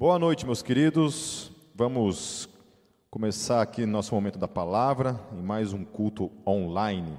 [0.00, 1.52] Boa noite, meus queridos.
[1.74, 2.48] Vamos
[3.10, 7.18] começar aqui nosso momento da palavra em mais um culto online.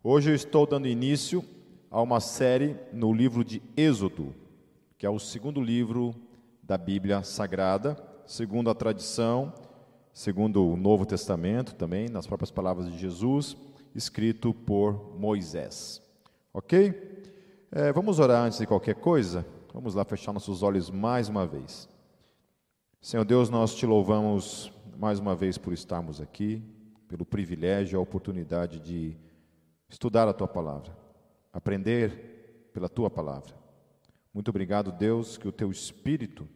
[0.00, 1.44] Hoje eu estou dando início
[1.90, 4.32] a uma série no livro de Êxodo,
[4.96, 6.14] que é o segundo livro
[6.62, 9.52] da Bíblia Sagrada, segundo a tradição,
[10.12, 13.56] segundo o Novo Testamento também, nas próprias palavras de Jesus,
[13.92, 16.00] escrito por Moisés.
[16.52, 16.94] Ok?
[17.72, 19.44] É, vamos orar antes de qualquer coisa?
[19.72, 21.92] Vamos lá fechar nossos olhos mais uma vez.
[23.04, 26.62] Senhor Deus, nós te louvamos mais uma vez por estarmos aqui,
[27.06, 29.14] pelo privilégio e a oportunidade de
[29.90, 30.96] estudar a tua palavra,
[31.52, 33.54] aprender pela tua palavra.
[34.32, 36.48] Muito obrigado, Deus, que o teu espírito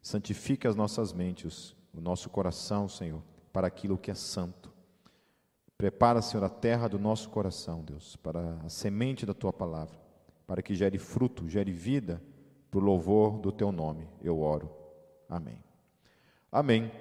[0.00, 4.72] santifique as nossas mentes, o nosso coração, Senhor, para aquilo que é santo.
[5.78, 10.00] Prepara, Senhor, a terra do nosso coração, Deus, para a semente da tua palavra,
[10.48, 12.20] para que gere fruto, gere vida
[12.72, 14.08] para o louvor do teu nome.
[14.20, 14.68] Eu oro.
[15.28, 15.62] Amém.
[16.54, 16.92] Amém.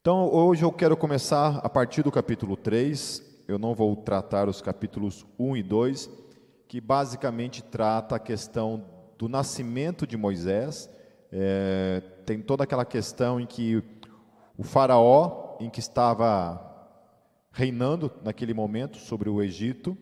[0.00, 3.22] Então, hoje eu quero começar a partir do capítulo 3.
[3.46, 6.10] Eu não vou tratar os capítulos 1 e 2,
[6.66, 8.86] que basicamente trata a questão
[9.16, 10.90] do nascimento de Moisés.
[11.30, 13.80] É, tem toda aquela questão em que
[14.58, 16.60] o faraó, em que estava
[17.52, 19.96] reinando naquele momento sobre o Egito,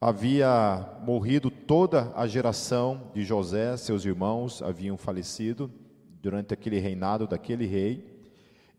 [0.00, 5.68] havia morrido toda a geração de José, seus irmãos haviam falecido,
[6.22, 8.06] durante aquele reinado daquele rei.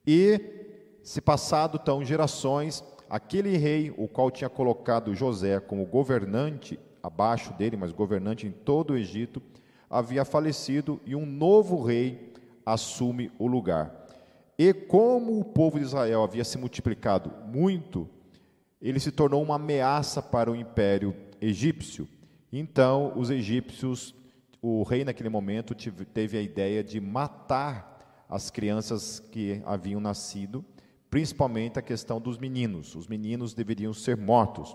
[0.07, 0.39] E
[1.03, 7.75] se passado então gerações, aquele rei, o qual tinha colocado José como governante abaixo dele,
[7.75, 9.41] mas governante em todo o Egito,
[9.89, 12.33] havia falecido e um novo rei
[12.65, 14.07] assume o lugar.
[14.57, 18.07] E como o povo de Israel havia se multiplicado muito,
[18.81, 22.07] ele se tornou uma ameaça para o império egípcio.
[22.51, 24.15] Então, os egípcios
[24.65, 30.63] o rei naquele momento teve a ideia de matar as crianças que haviam nascido,
[31.09, 32.95] principalmente a questão dos meninos.
[32.95, 34.73] Os meninos deveriam ser mortos.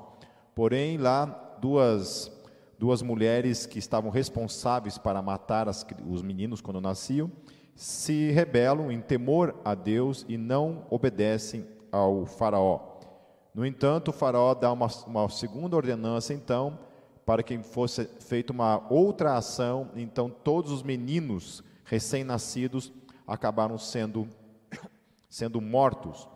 [0.54, 1.24] Porém, lá
[1.58, 2.30] duas
[2.78, 7.32] duas mulheres que estavam responsáveis para matar as, os meninos quando nasciam
[7.74, 12.98] se rebelam em temor a Deus e não obedecem ao faraó.
[13.54, 16.78] No entanto, o faraó dá uma, uma segunda ordenança, então,
[17.28, 22.90] para que fosse feita uma outra ação, então todos os meninos recém-nascidos
[23.26, 24.26] acabaram sendo,
[25.28, 26.26] sendo mortos,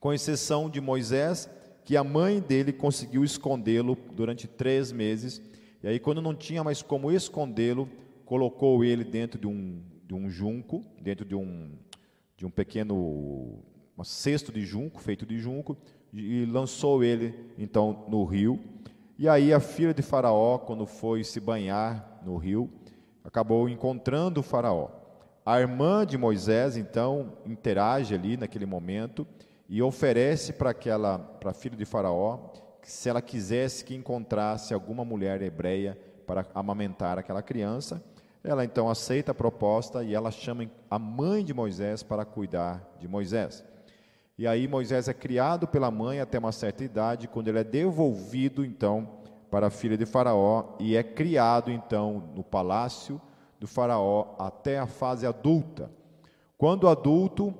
[0.00, 1.50] com exceção de Moisés,
[1.84, 5.42] que a mãe dele conseguiu escondê-lo durante três meses,
[5.82, 7.86] e aí, quando não tinha mais como escondê-lo,
[8.24, 11.72] colocou ele dentro de um, de um junco, dentro de um,
[12.38, 13.62] de um pequeno
[13.98, 15.76] um cesto de junco, feito de junco,
[16.10, 18.58] e lançou ele então no rio.
[19.16, 22.68] E aí a filha de Faraó, quando foi se banhar no rio,
[23.22, 24.88] acabou encontrando o Faraó.
[25.46, 29.24] A irmã de Moisés, então, interage ali naquele momento
[29.68, 32.50] e oferece para aquela, para a filha de Faraó,
[32.82, 38.02] se ela quisesse que encontrasse alguma mulher hebreia para amamentar aquela criança,
[38.42, 43.06] ela então aceita a proposta e ela chama a mãe de Moisés para cuidar de
[43.06, 43.64] Moisés.
[44.36, 48.64] E aí Moisés é criado pela mãe até uma certa idade, quando ele é devolvido
[48.64, 49.08] então
[49.48, 53.20] para a filha de Faraó e é criado então no palácio
[53.60, 55.88] do Faraó até a fase adulta.
[56.58, 57.54] Quando adulto,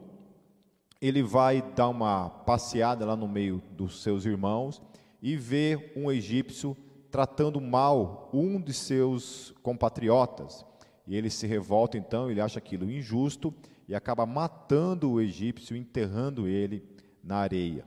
[1.01, 4.83] ele vai dar uma passeada lá no meio dos seus irmãos
[5.23, 6.77] e vê um egípcio
[7.09, 10.67] tratando mal um de seus compatriotas.
[11.07, 13.55] E ele se revolta então, ele acha aquilo injusto
[13.89, 16.83] e acaba matando o egípcio, enterrando ele
[17.23, 17.85] na areia.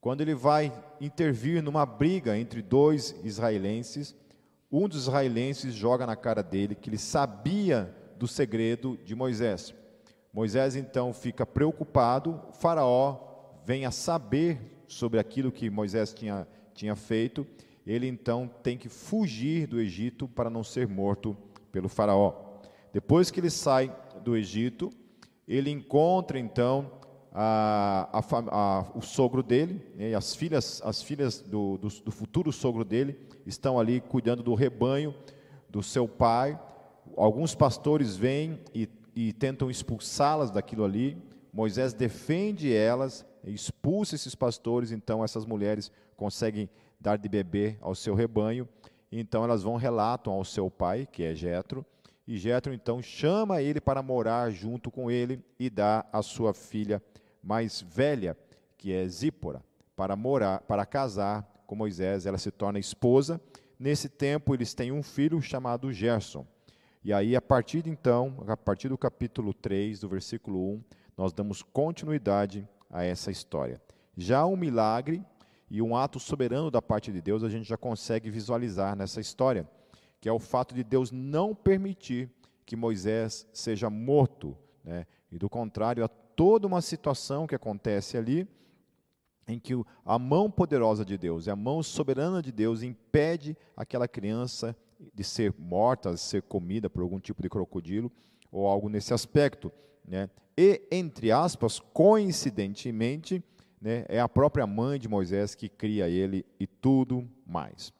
[0.00, 4.14] Quando ele vai intervir numa briga entre dois israelenses,
[4.70, 9.74] um dos israelenses joga na cara dele que ele sabia do segredo de Moisés.
[10.32, 13.18] Moisés então fica preocupado, o Faraó
[13.64, 17.46] vem a saber sobre aquilo que Moisés tinha, tinha feito,
[17.86, 21.36] ele então tem que fugir do Egito para não ser morto
[21.70, 22.60] pelo Faraó.
[22.92, 24.90] Depois que ele sai do Egito,
[25.46, 26.90] ele encontra então
[27.32, 32.52] a, a, a, o sogro dele, né, as filhas, as filhas do, do, do, futuro
[32.52, 35.14] sogro dele estão ali cuidando do rebanho
[35.68, 36.58] do seu pai.
[37.16, 41.20] Alguns pastores vêm e, e tentam expulsá-las daquilo ali.
[41.52, 46.70] Moisés defende elas, expulsa esses pastores, então essas mulheres conseguem
[47.00, 48.68] dar de beber ao seu rebanho.
[49.10, 51.84] Então elas vão relatam ao seu pai, que é Jetro,
[52.26, 57.02] e Jetro então chama ele para morar junto com ele e dá a sua filha
[57.42, 58.36] mais velha,
[58.78, 59.62] que é Zípora,
[59.94, 63.40] para morar, para casar com Moisés, ela se torna esposa.
[63.78, 66.46] Nesse tempo eles têm um filho chamado Gerson.
[67.02, 70.84] E aí, a partir de então, a partir do capítulo 3, do versículo 1,
[71.18, 73.80] nós damos continuidade a essa história.
[74.16, 75.22] Já um milagre
[75.70, 79.68] e um ato soberano da parte de Deus a gente já consegue visualizar nessa história,
[80.24, 82.30] que é o fato de Deus não permitir
[82.64, 85.06] que Moisés seja morto, né?
[85.30, 88.48] e do contrário, há toda uma situação que acontece ali
[89.46, 94.74] em que a mão poderosa de Deus a mão soberana de Deus impede aquela criança
[95.12, 98.10] de ser morta, de ser comida por algum tipo de crocodilo
[98.50, 99.70] ou algo nesse aspecto.
[100.08, 100.30] Né?
[100.56, 103.44] E, entre aspas, coincidentemente,
[103.78, 107.92] né, é a própria mãe de Moisés que cria ele e tudo mais.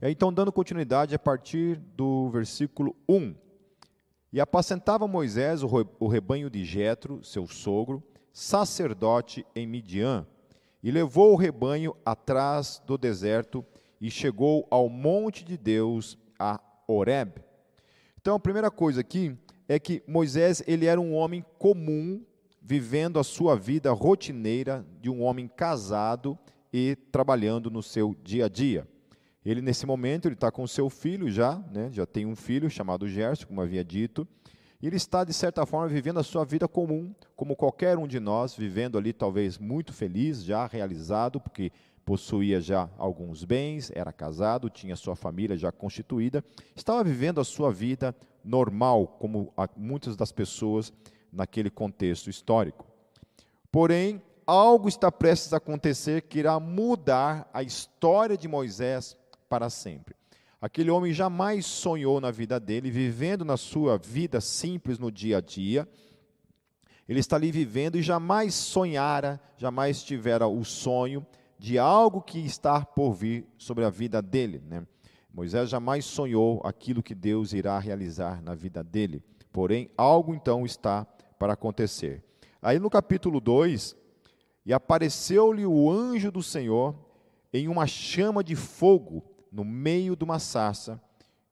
[0.00, 3.34] Aí, então, dando continuidade a partir do versículo 1.
[4.32, 8.00] E apacentava Moisés o rebanho de Jetro, seu sogro,
[8.32, 10.24] sacerdote em Midian,
[10.84, 13.64] e levou o rebanho atrás do deserto
[14.00, 17.42] e chegou ao monte de Deus, a Horeb.
[18.20, 19.36] Então, a primeira coisa aqui
[19.66, 22.22] é que Moisés ele era um homem comum,
[22.62, 26.38] vivendo a sua vida rotineira de um homem casado
[26.72, 28.86] e trabalhando no seu dia a dia.
[29.50, 33.08] Ele nesse momento ele está com seu filho já, né, já tem um filho chamado
[33.08, 34.28] Gerson, como havia dito,
[34.78, 38.20] e ele está de certa forma vivendo a sua vida comum, como qualquer um de
[38.20, 41.72] nós, vivendo ali talvez muito feliz, já realizado, porque
[42.04, 46.44] possuía já alguns bens, era casado, tinha sua família já constituída,
[46.76, 48.14] estava vivendo a sua vida
[48.44, 50.92] normal, como muitas das pessoas
[51.32, 52.86] naquele contexto histórico.
[53.72, 59.16] Porém, algo está prestes a acontecer que irá mudar a história de Moisés
[59.48, 60.14] para sempre.
[60.60, 65.40] Aquele homem jamais sonhou na vida dele, vivendo na sua vida simples no dia a
[65.40, 65.88] dia,
[67.08, 71.26] ele está ali vivendo e jamais sonhara, jamais tivera o sonho
[71.58, 74.60] de algo que está por vir sobre a vida dele.
[74.66, 74.86] Né?
[75.32, 79.22] Moisés jamais sonhou aquilo que Deus irá realizar na vida dele.
[79.52, 81.06] Porém, algo então está
[81.38, 82.22] para acontecer.
[82.60, 83.96] Aí no capítulo 2,
[84.66, 86.94] e apareceu-lhe o anjo do Senhor
[87.52, 91.00] em uma chama de fogo no meio de uma sarça,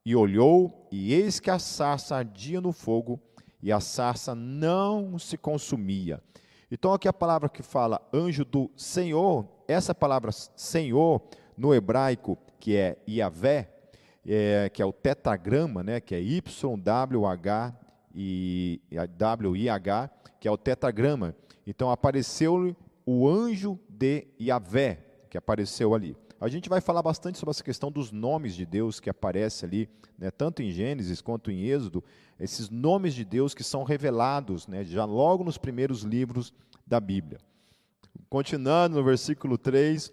[0.04, 3.20] e olhou, e eis que a sarça ardia no fogo,
[3.60, 6.22] e a sarça não se consumia.
[6.70, 11.22] Então, aqui a palavra que fala anjo do Senhor, essa palavra Senhor,
[11.56, 13.72] no hebraico, que é Yahvé,
[14.24, 17.74] é, que é o tetragrama, né, que é YWH
[18.14, 21.34] e WIH, que é o tetragrama.
[21.66, 26.16] Então, apareceu o anjo de Yahvé, que apareceu ali.
[26.38, 29.88] A gente vai falar bastante sobre essa questão dos nomes de Deus que aparece ali,
[30.18, 32.04] né, tanto em Gênesis quanto em Êxodo,
[32.38, 36.52] esses nomes de Deus que são revelados né, já logo nos primeiros livros
[36.86, 37.38] da Bíblia.
[38.28, 40.12] Continuando no versículo 3,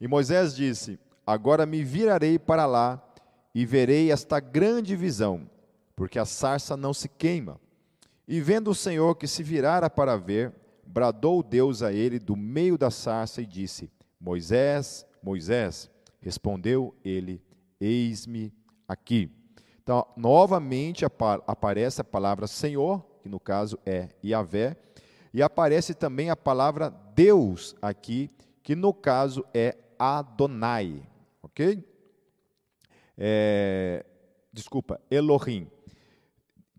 [0.00, 3.02] e Moisés disse: Agora me virarei para lá
[3.54, 5.48] e verei esta grande visão,
[5.94, 7.60] porque a sarça não se queima.
[8.26, 10.54] E vendo o Senhor que se virara para ver,
[10.86, 15.90] bradou Deus a ele do meio da sarça e disse: Moisés, Moisés?
[16.20, 17.42] Respondeu ele:
[17.80, 18.52] Eis-me
[18.86, 19.30] aqui.
[19.82, 24.76] Então, novamente aparece a palavra Senhor, que no caso é Yahvé,
[25.32, 28.30] e aparece também a palavra Deus aqui,
[28.62, 31.02] que no caso é Adonai,
[31.42, 31.84] ok?
[33.16, 34.04] É,
[34.52, 35.68] desculpa, Elohim.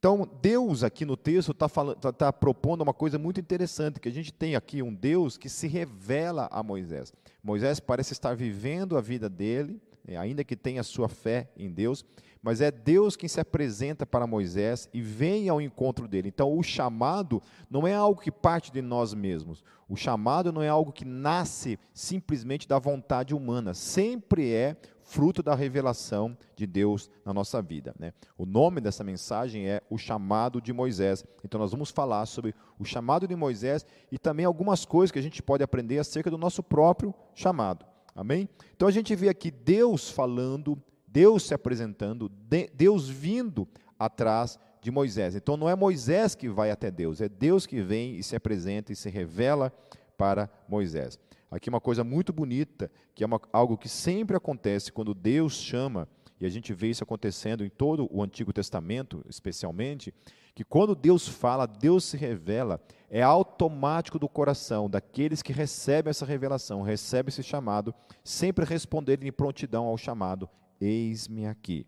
[0.01, 4.12] Então, Deus aqui no texto está tá, tá propondo uma coisa muito interessante, que a
[4.12, 7.13] gente tem aqui um Deus que se revela a Moisés.
[7.43, 12.03] Moisés parece estar vivendo a vida dele, né, ainda que tenha sua fé em Deus,
[12.41, 16.29] mas é Deus quem se apresenta para Moisés e vem ao encontro dele.
[16.29, 17.39] Então, o chamado
[17.70, 19.63] não é algo que parte de nós mesmos.
[19.88, 23.75] O chamado não é algo que nasce simplesmente da vontade humana.
[23.75, 24.75] Sempre é
[25.12, 27.94] fruto da revelação de Deus na nossa vida.
[28.00, 28.13] Né?
[28.38, 31.25] O nome dessa mensagem é o chamado de Moisés.
[31.44, 35.22] Então, nós vamos falar sobre o chamado de Moisés e também algumas coisas que a
[35.22, 37.86] gente pode aprender acerca do nosso próprio chamado.
[38.15, 38.48] Amém?
[38.74, 42.32] Então, a gente vê aqui Deus falando, Deus se apresentando,
[42.74, 43.68] Deus vindo
[44.00, 45.36] atrás de Moisés.
[45.36, 48.94] Então, não é Moisés que vai até Deus, é Deus que vem e se apresenta
[48.94, 49.74] e se revela
[50.18, 51.20] para Moisés.
[51.51, 56.08] Aqui uma coisa muito bonita, que é uma, algo que sempre acontece quando Deus chama,
[56.39, 60.13] e a gente vê isso acontecendo em todo o Antigo Testamento, especialmente,
[60.55, 66.25] que quando Deus fala, Deus se revela, é automático do coração daqueles que recebem essa
[66.25, 67.93] revelação, recebem esse chamado,
[68.24, 71.86] sempre responderem em prontidão ao chamado: Eis-me aqui.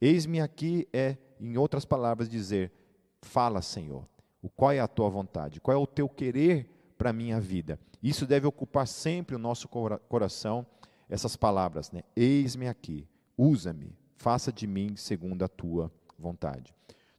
[0.00, 2.72] Eis-me aqui é, em outras palavras, dizer:
[3.20, 4.08] Fala, Senhor,
[4.56, 7.78] qual é a tua vontade, qual é o teu querer para a minha vida.
[8.02, 10.66] Isso deve ocupar sempre o nosso coração,
[11.08, 12.02] essas palavras, né?
[12.16, 13.06] Eis-me aqui,
[13.36, 16.74] usa-me, faça de mim segundo a tua vontade.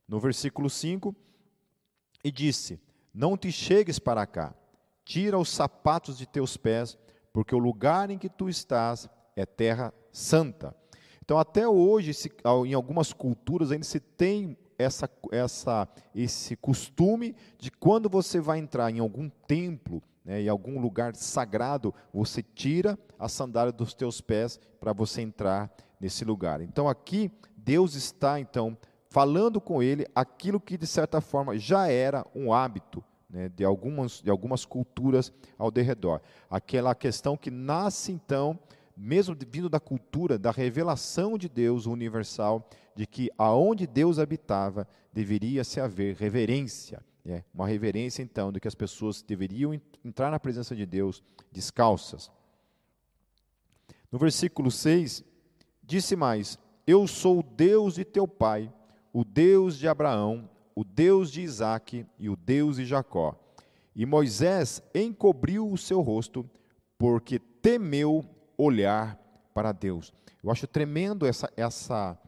[0.07, 1.15] No versículo 5,
[2.23, 2.81] e disse:
[3.13, 4.53] Não te chegues para cá,
[5.05, 6.97] tira os sapatos de teus pés,
[7.31, 10.75] porque o lugar em que tu estás é terra santa.
[11.21, 12.31] Então, até hoje, se,
[12.65, 18.91] em algumas culturas, ainda se tem essa, essa, esse costume de quando você vai entrar
[18.91, 24.59] em algum templo, né, em algum lugar sagrado, você tira a sandália dos teus pés
[24.79, 26.61] para você entrar nesse lugar.
[26.61, 28.77] Então aqui Deus está então
[29.09, 34.21] falando com ele aquilo que de certa forma já era um hábito né, de, algumas,
[34.21, 36.21] de algumas culturas ao derredor.
[36.49, 38.59] Aquela questão que nasce então,
[38.95, 45.63] mesmo vindo da cultura, da revelação de Deus universal, de que aonde Deus habitava deveria
[45.63, 47.01] se haver reverência.
[47.23, 52.29] Né, uma reverência então de que as pessoas deveriam entrar na presença de Deus descalças.
[54.11, 55.23] No versículo 6,
[55.81, 58.71] disse mais: Eu sou o Deus de teu pai,
[59.13, 63.39] o Deus de Abraão, o Deus de Isaque e o Deus de Jacó.
[63.95, 66.49] E Moisés encobriu o seu rosto,
[66.97, 68.25] porque temeu
[68.57, 69.17] olhar
[69.53, 70.11] para Deus.
[70.43, 72.19] Eu acho tremendo essa, essa,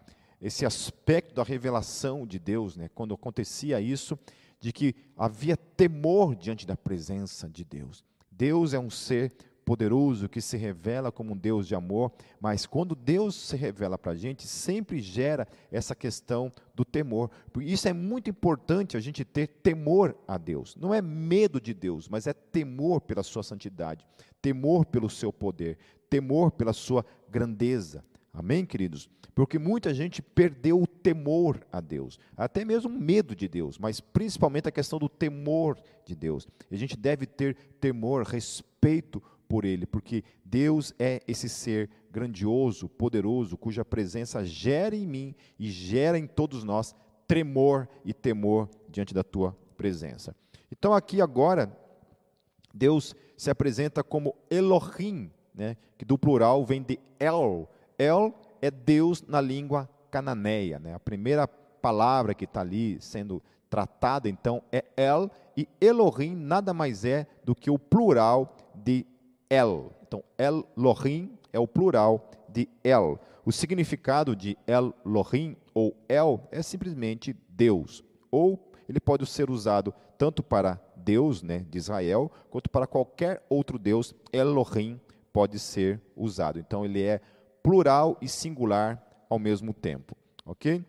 [0.42, 2.90] esse aspecto da revelação de Deus, né?
[2.94, 4.18] quando acontecia isso,
[4.60, 8.04] de que havia temor diante da presença de Deus.
[8.32, 9.34] Deus é um ser
[9.66, 14.12] poderoso que se revela como um Deus de amor, mas quando Deus se revela para
[14.12, 17.32] a gente, sempre gera essa questão do temor.
[17.52, 20.76] Por isso é muito importante a gente ter temor a Deus.
[20.76, 24.06] Não é medo de Deus, mas é temor pela sua santidade,
[24.40, 28.06] temor pelo seu poder, temor pela sua grandeza.
[28.32, 29.10] Amém, queridos?
[29.34, 34.72] Porque muita gente perdeu temor a Deus, até mesmo medo de Deus, mas principalmente a
[34.72, 36.48] questão do temor de Deus.
[36.72, 43.56] a gente deve ter temor, respeito por Ele, porque Deus é esse ser grandioso, poderoso,
[43.56, 46.96] cuja presença gera em mim e gera em todos nós
[47.28, 50.36] tremor e temor diante da tua presença.
[50.72, 51.72] Então, aqui agora,
[52.74, 57.70] Deus se apresenta como Elohim, né, que do plural vem de El.
[57.96, 60.80] El é Deus na língua cananeia.
[60.80, 60.94] Né?
[60.94, 67.04] A primeira palavra que está ali sendo tratada, então, é El, e Elohim nada mais
[67.04, 69.06] é do que o plural de
[69.50, 69.92] El.
[70.08, 73.20] Então, Elohim é o plural de El.
[73.46, 78.02] O significado de Elohim ou El é simplesmente Deus.
[78.32, 83.78] Ou ele pode ser usado tanto para Deus né, de Israel, quanto para qualquer outro
[83.78, 84.98] Deus, Elohim
[85.34, 86.58] pode ser usado.
[86.58, 87.20] Então, ele é
[87.62, 90.16] plural e singular ao mesmo tempo.
[90.46, 90.86] Ok?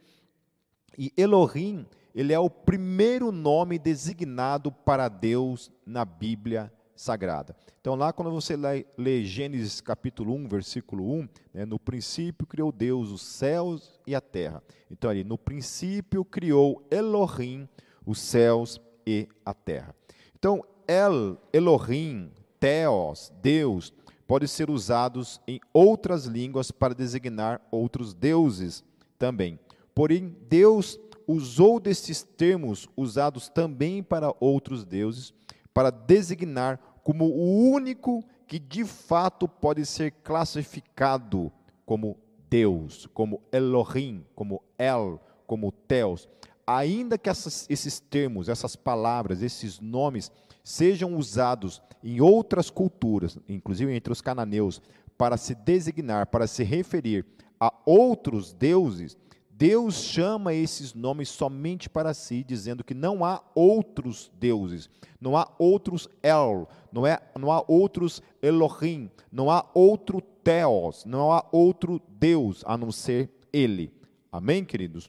[0.98, 7.54] E Elohim, ele é o primeiro nome designado para Deus na Bíblia sagrada.
[7.80, 12.72] Então, lá quando você lê, lê Gênesis capítulo 1, versículo 1, né, no princípio criou
[12.72, 14.62] Deus os céus e a terra.
[14.90, 17.68] Então, ali, no princípio criou Elohim
[18.04, 19.94] os céus e a terra.
[20.38, 23.92] Então, El, Elohim, Theos, Deus,
[24.26, 28.84] pode ser usados em outras línguas para designar outros deuses
[29.18, 29.58] também.
[29.94, 35.32] Porém, Deus usou desses termos usados também para outros deuses,
[35.72, 41.52] para designar como o único que de fato pode ser classificado
[41.84, 42.16] como
[42.48, 46.28] Deus, como Elohim, como El, como Theos.
[46.66, 50.32] Ainda que essas, esses termos, essas palavras, esses nomes
[50.66, 54.82] sejam usados em outras culturas, inclusive entre os cananeus,
[55.16, 57.24] para se designar, para se referir
[57.60, 59.16] a outros deuses,
[59.48, 65.48] Deus chama esses nomes somente para si, dizendo que não há outros deuses, não há
[65.56, 72.02] outros El, não, é, não há outros Elohim, não há outro Theos, não há outro
[72.08, 73.94] Deus a não ser Ele.
[74.32, 75.08] Amém, queridos?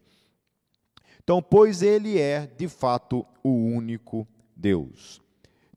[1.23, 5.25] Então, pois Ele é, de fato, o único Deus.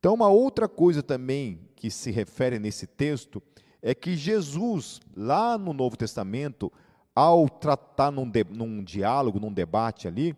[0.00, 3.42] Então, uma outra coisa também que se refere nesse texto
[3.83, 6.73] é que Jesus, lá no Novo Testamento,
[7.14, 10.35] ao tratar num, de, num diálogo, num debate ali,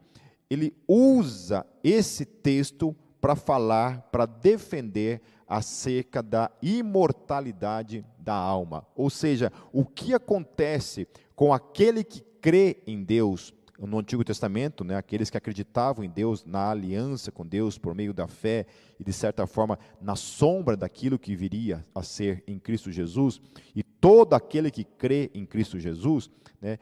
[0.50, 8.84] ele usa esse texto para falar, para defender acerca da imortalidade da alma.
[8.96, 13.54] Ou seja, o que acontece com aquele que crê em Deus,
[13.86, 18.14] no Antigo Testamento, né, aqueles que acreditavam em Deus, na aliança com Deus por meio
[18.14, 18.66] da fé
[18.98, 23.40] e, de certa forma, na sombra daquilo que viria a ser em Cristo Jesus,
[23.74, 26.78] e todo aquele que crê em Cristo Jesus, né,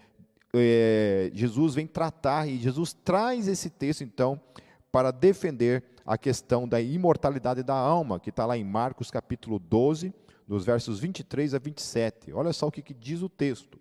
[0.53, 4.41] é, Jesus vem tratar, e Jesus traz esse texto, então,
[4.93, 10.13] para defender a questão da imortalidade da alma, que está lá em Marcos capítulo 12,
[10.47, 12.33] nos versos 23 a 27.
[12.33, 13.79] Olha só o que, que diz o texto.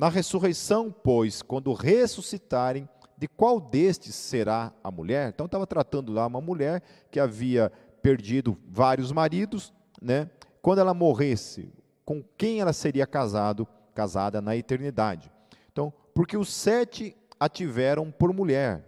[0.00, 2.88] Na ressurreição, pois, quando ressuscitarem,
[3.18, 5.28] de qual destes será a mulher.
[5.28, 10.30] Então estava tratando lá uma mulher que havia perdido vários maridos, né?
[10.62, 11.70] Quando ela morresse,
[12.02, 15.30] com quem ela seria casado, casada na eternidade.
[15.70, 18.82] Então, porque os sete a tiveram por mulher.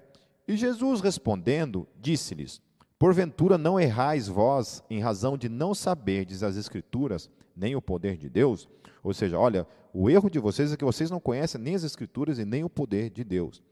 [0.49, 2.63] E Jesus respondendo, disse-lhes:
[2.99, 8.29] Porventura não errais vós em razão de não saberdes as Escrituras, nem o poder de
[8.29, 8.69] Deus?
[9.03, 12.39] Ou seja, olha, o erro de vocês é que vocês não conhecem nem as Escrituras
[12.39, 13.63] e nem o poder de Deus.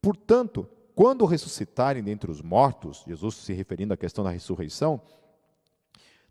[0.00, 5.00] Portanto, quando ressuscitarem dentre os mortos, Jesus se referindo à questão da ressurreição,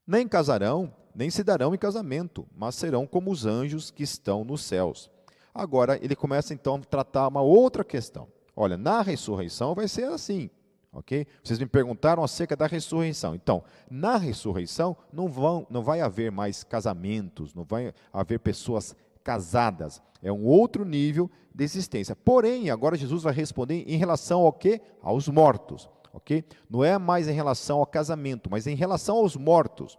[0.05, 4.63] nem casarão, nem se darão em casamento, mas serão como os anjos que estão nos
[4.63, 5.09] céus.
[5.53, 8.27] Agora, ele começa então a tratar uma outra questão.
[8.55, 10.49] Olha, na ressurreição vai ser assim,
[10.91, 11.25] ok?
[11.43, 13.35] Vocês me perguntaram acerca da ressurreição.
[13.35, 20.01] Então, na ressurreição não, vão, não vai haver mais casamentos, não vai haver pessoas casadas.
[20.21, 22.15] É um outro nível de existência.
[22.15, 24.81] Porém, agora Jesus vai responder em relação ao quê?
[25.01, 26.43] Aos mortos, ok?
[26.69, 29.97] Não é mais em relação ao casamento, mas em relação aos mortos.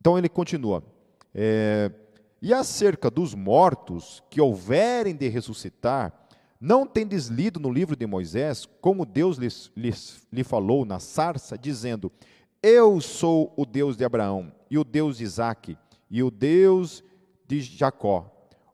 [0.00, 0.84] Então ele continua.
[1.34, 1.90] É,
[2.40, 6.23] e acerca dos mortos que houverem de ressuscitar,
[6.64, 11.58] não tendes lido no livro de Moisés como Deus lhes, lhes, lhe falou na sarça,
[11.58, 12.10] dizendo:
[12.62, 15.76] Eu sou o Deus de Abraão, e o Deus de Isaque,
[16.10, 17.04] e o Deus
[17.46, 18.32] de Jacó.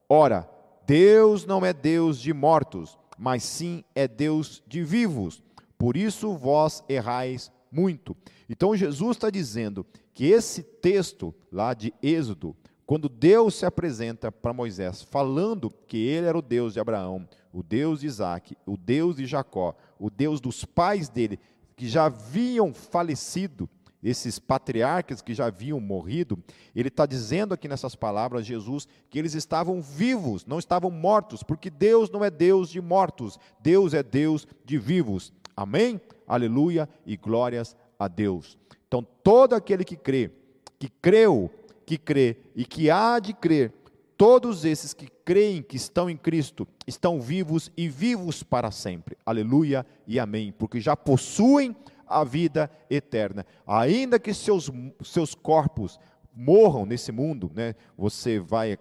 [0.08, 0.48] Ora,
[0.86, 5.42] Deus não é Deus de mortos, mas sim é Deus de vivos.
[5.76, 8.16] Por isso vós errais muito.
[8.48, 12.54] Então Jesus está dizendo que esse texto lá de Êxodo,
[12.90, 17.62] quando Deus se apresenta para Moisés, falando que ele era o Deus de Abraão, o
[17.62, 21.38] Deus de Isaac, o Deus de Jacó, o Deus dos pais dele,
[21.76, 23.70] que já haviam falecido,
[24.02, 26.36] esses patriarcas que já haviam morrido,
[26.74, 31.70] ele está dizendo aqui nessas palavras, Jesus, que eles estavam vivos, não estavam mortos, porque
[31.70, 35.32] Deus não é Deus de mortos, Deus é Deus de vivos.
[35.56, 36.00] Amém?
[36.26, 38.58] Aleluia e glórias a Deus.
[38.88, 40.32] Então, todo aquele que crê,
[40.76, 41.48] que creu,
[41.90, 43.72] que crê e que há de crer,
[44.16, 49.16] todos esses que creem que estão em Cristo, estão vivos e vivos para sempre.
[49.26, 51.74] Aleluia e amém, porque já possuem
[52.06, 53.44] a vida eterna.
[53.66, 54.70] Ainda que seus,
[55.02, 55.98] seus corpos
[56.32, 58.78] morram nesse mundo, né, você vai,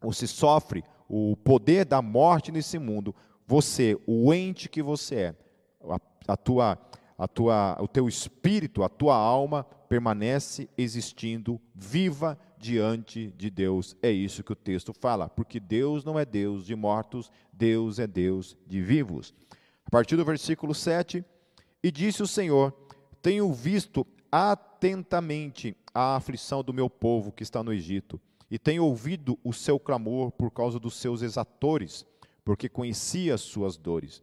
[0.00, 3.14] você sofre o poder da morte nesse mundo,
[3.46, 5.34] você, o ente que você é,
[5.88, 6.76] a, a tua,
[7.20, 13.94] a tua, o teu espírito, a tua alma permanece existindo viva diante de Deus.
[14.02, 18.06] É isso que o texto fala, porque Deus não é Deus de mortos, Deus é
[18.06, 19.34] Deus de vivos.
[19.84, 21.22] A partir do versículo 7,
[21.82, 22.72] e disse o Senhor:
[23.20, 28.18] Tenho visto atentamente a aflição do meu povo que está no Egito,
[28.50, 32.06] e tenho ouvido o seu clamor por causa dos seus exatores,
[32.46, 34.22] porque conhecia as suas dores.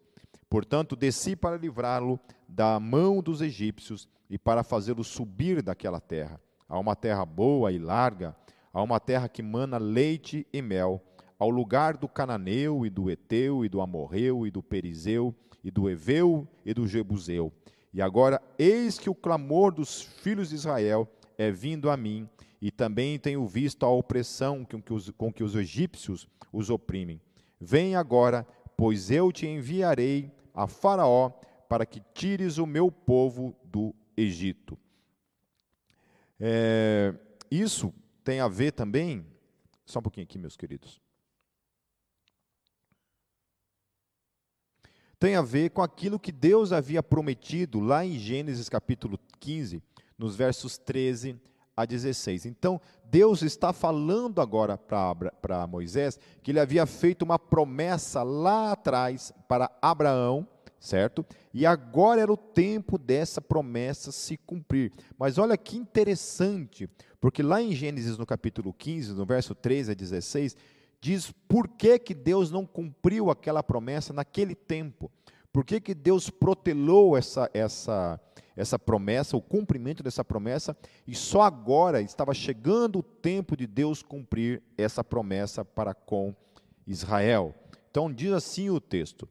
[0.49, 6.79] Portanto, desci para livrá-lo da mão dos egípcios e para fazê-lo subir daquela terra, a
[6.79, 8.35] uma terra boa e larga,
[8.73, 11.01] a uma terra que mana leite e mel,
[11.39, 15.33] ao lugar do cananeu e do eteu e do amorreu e do perizeu
[15.63, 17.51] e do Eveu e do Jebuseu.
[17.93, 21.07] E agora, eis que o clamor dos filhos de Israel
[21.37, 22.27] é vindo a mim,
[22.61, 27.21] e também tenho visto a opressão com que os, com que os egípcios os oprimem.
[27.59, 31.31] Vem agora, pois eu te enviarei a Faraó
[31.67, 34.77] para que tires o meu povo do Egito.
[36.39, 37.13] É,
[37.49, 39.25] isso tem a ver também,
[39.85, 41.01] só um pouquinho aqui, meus queridos.
[45.19, 49.81] tem a ver com aquilo que Deus havia prometido lá em Gênesis capítulo 15,
[50.17, 51.39] nos versos 13
[51.75, 52.45] a 16.
[52.45, 59.33] Então, Deus está falando agora para Moisés que ele havia feito uma promessa lá atrás
[59.47, 60.47] para Abraão,
[60.79, 61.25] certo?
[61.53, 64.91] E agora era o tempo dessa promessa se cumprir.
[65.17, 69.95] Mas olha que interessante, porque lá em Gênesis no capítulo 15, no verso 13 a
[69.95, 70.55] 16,
[71.01, 75.11] diz por que, que Deus não cumpriu aquela promessa naquele tempo.
[75.51, 78.19] Por que, que Deus protelou essa, essa,
[78.55, 84.03] essa promessa, o cumprimento dessa promessa, e só agora estava chegando o tempo de Deus
[84.03, 86.35] cumprir essa promessa para com
[86.85, 87.55] Israel.
[87.89, 89.27] Então, diz assim o texto,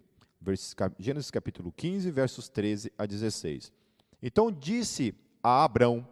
[0.98, 3.72] Gênesis capítulo 15, versos 13 a 16.
[4.22, 6.06] Então disse a Abrão: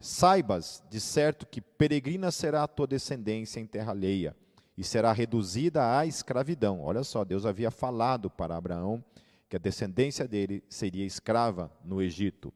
[0.00, 4.36] Saibas de certo que peregrina será a tua descendência em terra alheia
[4.76, 6.82] e será reduzida à escravidão.
[6.82, 9.04] Olha só, Deus havia falado para Abraão
[9.48, 12.52] que a descendência dele seria escrava no Egito.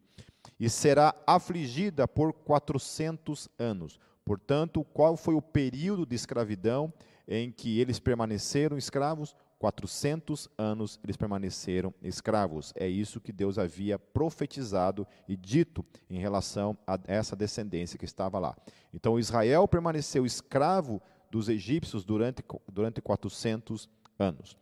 [0.59, 4.01] E será afligida por 400 anos.
[4.25, 6.93] Portanto, qual foi o período de escravidão
[7.27, 9.37] em que eles permaneceram escravos?
[9.59, 12.73] 400 anos eles permaneceram escravos.
[12.77, 18.39] É isso que Deus havia profetizado e dito em relação a essa descendência que estava
[18.39, 18.57] lá.
[18.95, 24.57] Então Israel permaneceu escravo dos egípcios durante, durante 400 anos.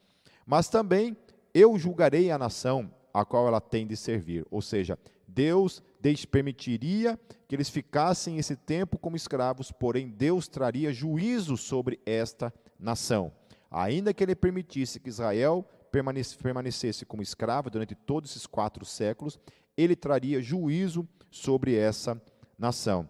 [0.46, 1.16] Mas também
[1.52, 4.46] eu julgarei a nação a qual ela tem de servir.
[4.50, 5.82] Ou seja, Deus
[6.30, 13.32] permitiria que eles ficassem esse tempo como escravos, porém Deus traria juízo sobre esta nação.
[13.70, 19.38] Ainda que ele permitisse que Israel permanecesse como escravo durante todos esses quatro séculos,
[19.76, 22.20] ele traria juízo sobre essa
[22.58, 23.08] nação.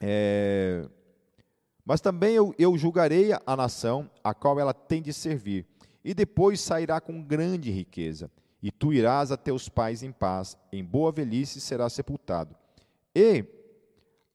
[0.00, 0.88] É...
[1.84, 5.66] Mas também eu, eu julgarei a nação a qual ela tem de servir,
[6.02, 8.30] e depois sairá com grande riqueza
[8.64, 12.56] e tu irás a teus pais em paz, em boa velhice serás sepultado.
[13.14, 13.44] E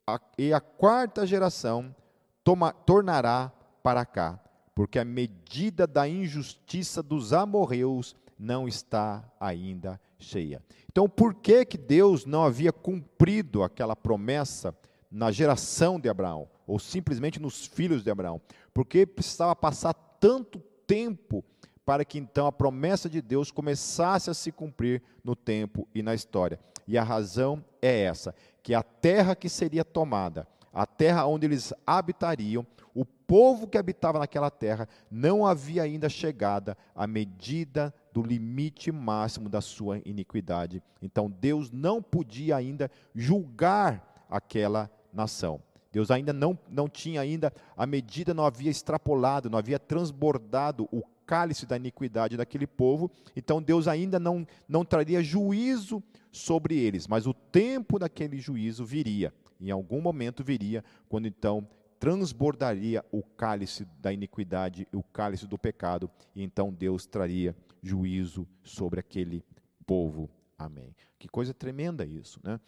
[0.05, 1.95] a, e a quarta geração
[2.43, 4.39] toma, tornará para cá,
[4.79, 10.63] porque a medida da injustiça dos amorreus não está ainda cheia.
[10.89, 14.73] Então, por que que Deus não havia cumprido aquela promessa
[15.11, 18.39] na geração de Abraão, ou simplesmente nos filhos de Abraão?
[18.73, 21.43] Porque precisava passar tanto tempo
[21.83, 26.15] para que então a promessa de Deus começasse a se cumprir no tempo e na
[26.15, 26.57] história.
[26.87, 31.73] E a razão é essa: que a terra que seria tomada, a terra onde eles
[31.85, 32.65] habitariam,
[32.95, 39.47] o povo que habitava naquela terra não havia ainda chegado à medida do limite máximo
[39.47, 40.81] da sua iniquidade.
[40.99, 45.61] Então Deus não podia ainda julgar aquela nação.
[45.91, 51.03] Deus ainda não, não tinha ainda, a medida não havia extrapolado, não havia transbordado o
[51.23, 57.27] cálice da iniquidade daquele povo, então Deus ainda não, não traria juízo sobre eles, mas
[57.27, 61.67] o tempo daquele juízo viria, em algum momento viria, quando então
[61.99, 68.99] transbordaria o cálice da iniquidade, o cálice do pecado, e então Deus traria juízo sobre
[68.99, 69.43] aquele
[69.85, 70.29] povo.
[70.57, 70.95] Amém.
[71.17, 72.59] Que coisa tremenda isso, né?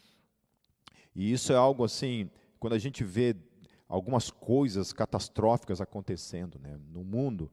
[1.15, 3.35] E isso é algo assim, quando a gente vê
[3.87, 7.51] algumas coisas catastróficas acontecendo né, no mundo,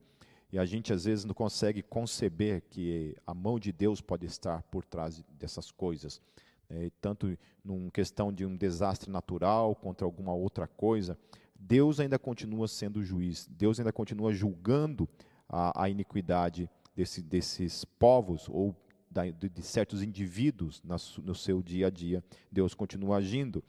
[0.51, 4.63] e a gente às vezes não consegue conceber que a mão de Deus pode estar
[4.65, 6.23] por trás dessas coisas.
[6.71, 11.19] É, tanto numa questão de um desastre natural contra alguma outra coisa,
[11.59, 15.09] Deus ainda continua sendo juiz, Deus ainda continua julgando
[15.49, 18.77] a, a iniquidade desse, desses povos ou
[19.11, 20.83] da, de, de, certos indivíduos
[21.23, 22.23] no seu dia a dia.
[22.53, 23.63] Deus continua agindo.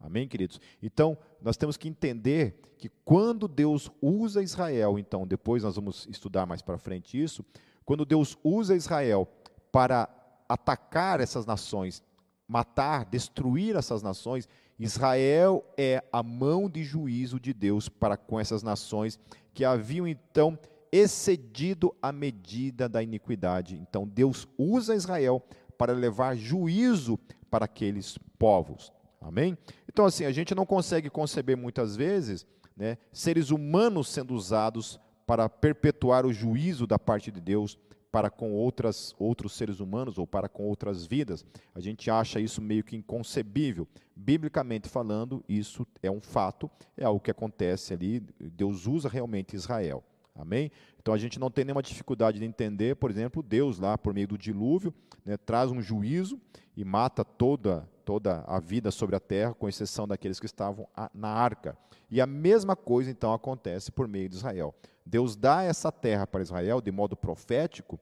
[0.00, 0.60] Amém, queridos?
[0.82, 6.46] Então, nós temos que entender que quando Deus usa Israel, então, depois nós vamos estudar
[6.46, 7.44] mais para frente isso,
[7.84, 9.28] quando Deus usa Israel
[9.72, 10.08] para
[10.48, 12.02] atacar essas nações,
[12.46, 18.62] matar, destruir essas nações, Israel é a mão de juízo de Deus para com essas
[18.62, 19.18] nações
[19.54, 20.58] que haviam então
[20.92, 23.76] excedido a medida da iniquidade.
[23.76, 25.42] Então Deus usa Israel
[25.78, 27.18] para levar juízo
[27.50, 28.92] para aqueles povos.
[29.20, 29.56] Amém?
[29.88, 35.48] Então, assim, a gente não consegue conceber muitas vezes né, seres humanos sendo usados para
[35.48, 37.78] perpetuar o juízo da parte de Deus
[38.16, 41.44] para com outras, outros seres humanos ou para com outras vidas.
[41.74, 43.86] A gente acha isso meio que inconcebível.
[44.16, 48.20] Biblicamente falando, isso é um fato, é algo que acontece ali.
[48.40, 50.02] Deus usa realmente Israel.
[50.34, 50.70] Amém?
[50.98, 54.28] Então a gente não tem nenhuma dificuldade de entender, por exemplo, Deus lá por meio
[54.28, 56.40] do dilúvio né, traz um juízo
[56.74, 61.28] e mata toda toda a vida sobre a terra, com exceção daqueles que estavam na
[61.28, 61.76] arca.
[62.08, 64.72] E a mesma coisa então acontece por meio de Israel.
[65.06, 67.98] Deus dá essa terra para Israel de modo profético.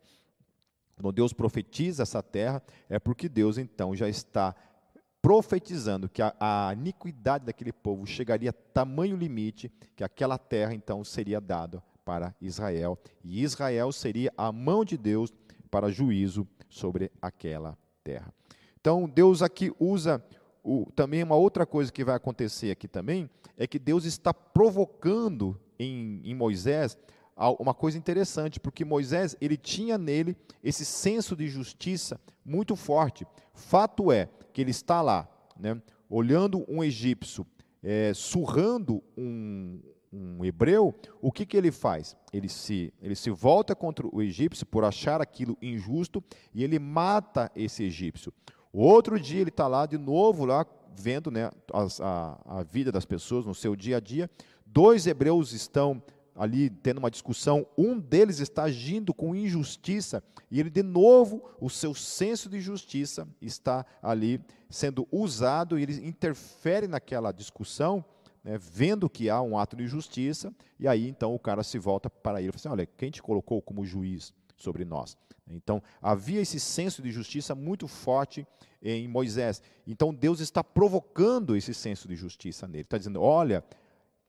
[0.97, 4.55] Quando Deus profetiza essa terra, é porque Deus então já está
[5.21, 11.05] profetizando que a, a iniquidade daquele povo chegaria a tamanho limite que aquela terra então
[11.05, 15.33] seria dada para Israel, e Israel seria a mão de Deus
[15.71, 18.33] para juízo sobre aquela terra.
[18.79, 20.23] Então, Deus aqui usa
[20.63, 25.59] o, também uma outra coisa que vai acontecer aqui também, é que Deus está provocando
[25.79, 26.97] em, em Moisés
[27.59, 33.27] uma coisa interessante, porque Moisés ele tinha nele esse senso de justiça muito forte.
[33.53, 37.45] Fato é que ele está lá, né, olhando um egípcio
[37.85, 39.79] é, surrando um,
[40.11, 42.17] um hebreu, o que, que ele faz?
[42.33, 47.53] Ele se, ele se volta contra o egípcio por achar aquilo injusto e ele mata
[47.55, 48.33] esse egípcio.
[48.73, 53.45] Outro dia ele está lá de novo, lá vendo né, a, a, vida das pessoas
[53.45, 54.31] no seu dia a dia.
[54.75, 56.03] Dois hebreus estão
[56.35, 61.71] ali tendo uma discussão, um deles está agindo com injustiça, e ele, de novo, o
[61.71, 68.05] seu senso de justiça está ali sendo usado, e ele interfere naquela discussão
[68.43, 72.11] né, vendo que há um ato de justiça, e aí então o cara se volta
[72.11, 75.17] para ele e fala assim: Olha, quem te colocou como juiz sobre nós?
[75.49, 78.45] Então havia esse senso de justiça muito forte
[78.83, 79.63] em Moisés.
[79.87, 82.83] Então Deus está provocando esse senso de justiça nele.
[82.83, 83.65] Está dizendo: Olha,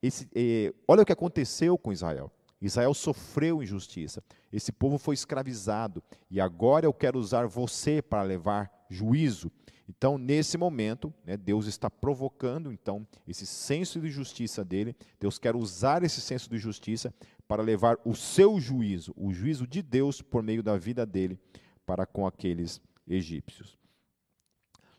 [0.06, 2.32] esse, eh, olha o que aconteceu com Israel.
[2.62, 4.24] Israel sofreu injustiça.
[4.52, 6.02] Esse povo foi escravizado.
[6.30, 9.52] E agora eu quero usar você para levar juízo.
[9.88, 14.96] Então, nesse momento, né, Deus está provocando então esse senso de justiça dele.
[15.20, 17.14] Deus quer usar esse senso de justiça
[17.48, 21.38] para levar o seu juízo, o juízo de Deus por meio da vida dele
[21.86, 23.78] para com aqueles egípcios.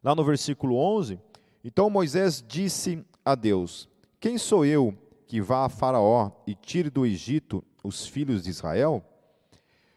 [0.03, 1.19] Lá no versículo 11,
[1.65, 7.05] então Moisés disse a Deus: Quem sou eu que vá a Faraó e tire do
[7.05, 9.05] Egito os filhos de Israel?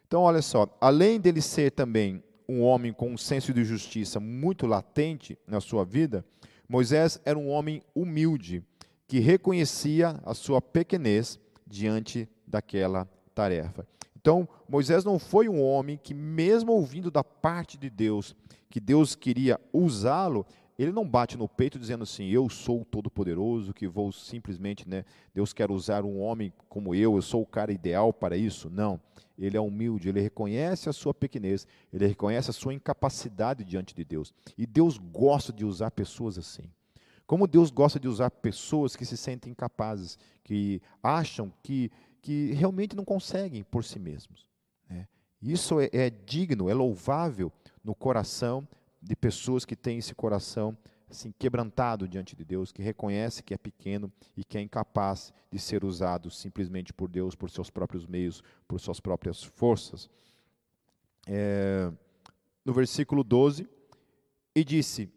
[0.05, 4.67] Então, olha só, além dele ser também um homem com um senso de justiça muito
[4.67, 6.25] latente na sua vida,
[6.67, 8.63] Moisés era um homem humilde,
[9.08, 13.88] que reconhecia a sua pequenez diante daquela tarefa.
[14.19, 18.36] Então, Moisés não foi um homem que, mesmo ouvindo da parte de Deus,
[18.69, 20.45] que Deus queria usá-lo,
[20.84, 25.04] ele não bate no peito dizendo assim, eu sou o todo-poderoso, que vou simplesmente, né,
[25.34, 28.70] Deus quer usar um homem como eu, eu sou o cara ideal para isso.
[28.70, 28.98] Não,
[29.38, 34.06] ele é humilde, ele reconhece a sua pequenez, ele reconhece a sua incapacidade diante de
[34.06, 34.34] Deus.
[34.58, 36.72] E Deus gosta de usar pessoas assim.
[37.28, 42.96] Como Deus gosta de usar pessoas que se sentem incapazes, que acham que, que realmente
[42.96, 44.48] não conseguem por si mesmos.
[44.89, 45.10] Né?
[45.42, 47.52] Isso é, é digno, é louvável
[47.84, 48.65] no coração
[49.01, 50.77] de pessoas que têm esse coração
[51.09, 55.57] assim quebrantado diante de Deus, que reconhece que é pequeno e que é incapaz de
[55.57, 60.09] ser usado simplesmente por Deus, por seus próprios meios, por suas próprias forças.
[61.27, 61.91] É,
[62.63, 63.67] no versículo 12,
[64.55, 65.12] e disse,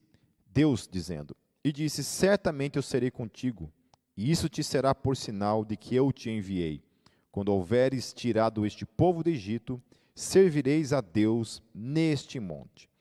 [0.47, 3.71] Deus dizendo, e disse: Certamente eu serei contigo,
[4.17, 6.83] e isso te será por sinal de que eu te enviei.
[7.31, 9.83] Quando houveres tirado este povo do Egito,
[10.15, 12.92] servireis a Deus neste monte.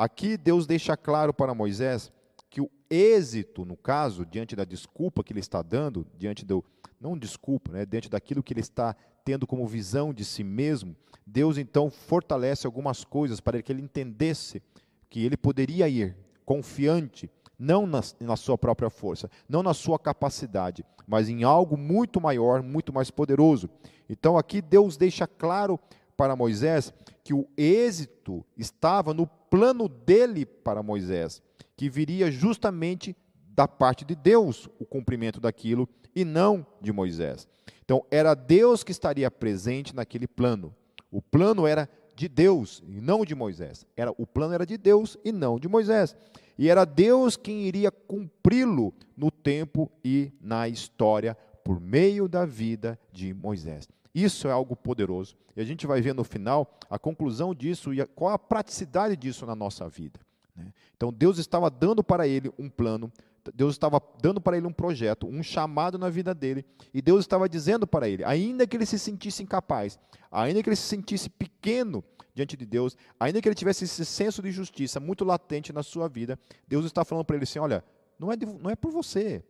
[0.00, 2.10] Aqui Deus deixa claro para Moisés
[2.48, 6.64] que o êxito, no caso, diante da desculpa que ele está dando, diante do
[6.98, 11.58] não desculpa, né, diante daquilo que ele está tendo como visão de si mesmo, Deus
[11.58, 14.62] então fortalece algumas coisas para que ele entendesse
[15.10, 20.82] que ele poderia ir confiante, não na, na sua própria força, não na sua capacidade,
[21.06, 23.68] mas em algo muito maior, muito mais poderoso.
[24.08, 25.78] Então aqui Deus deixa claro
[26.20, 26.92] para Moisés
[27.24, 31.40] que o êxito estava no plano dele para Moisés,
[31.74, 37.48] que viria justamente da parte de Deus o cumprimento daquilo e não de Moisés.
[37.82, 40.74] Então, era Deus que estaria presente naquele plano.
[41.10, 43.86] O plano era de Deus e não de Moisés.
[43.96, 46.14] Era o plano era de Deus e não de Moisés.
[46.58, 53.00] E era Deus quem iria cumpri-lo no tempo e na história por meio da vida
[53.10, 53.88] de Moisés.
[54.14, 55.36] Isso é algo poderoso.
[55.56, 59.16] E a gente vai ver no final a conclusão disso e a, qual a praticidade
[59.16, 60.20] disso na nossa vida.
[60.54, 60.72] Né?
[60.96, 63.10] Então, Deus estava dando para ele um plano,
[63.54, 67.48] Deus estava dando para ele um projeto, um chamado na vida dele, e Deus estava
[67.48, 69.98] dizendo para ele, ainda que ele se sentisse incapaz,
[70.30, 74.42] ainda que ele se sentisse pequeno diante de Deus, ainda que ele tivesse esse senso
[74.42, 77.84] de justiça muito latente na sua vida, Deus está falando para ele assim: olha,
[78.18, 79.42] não é, de, não é por você,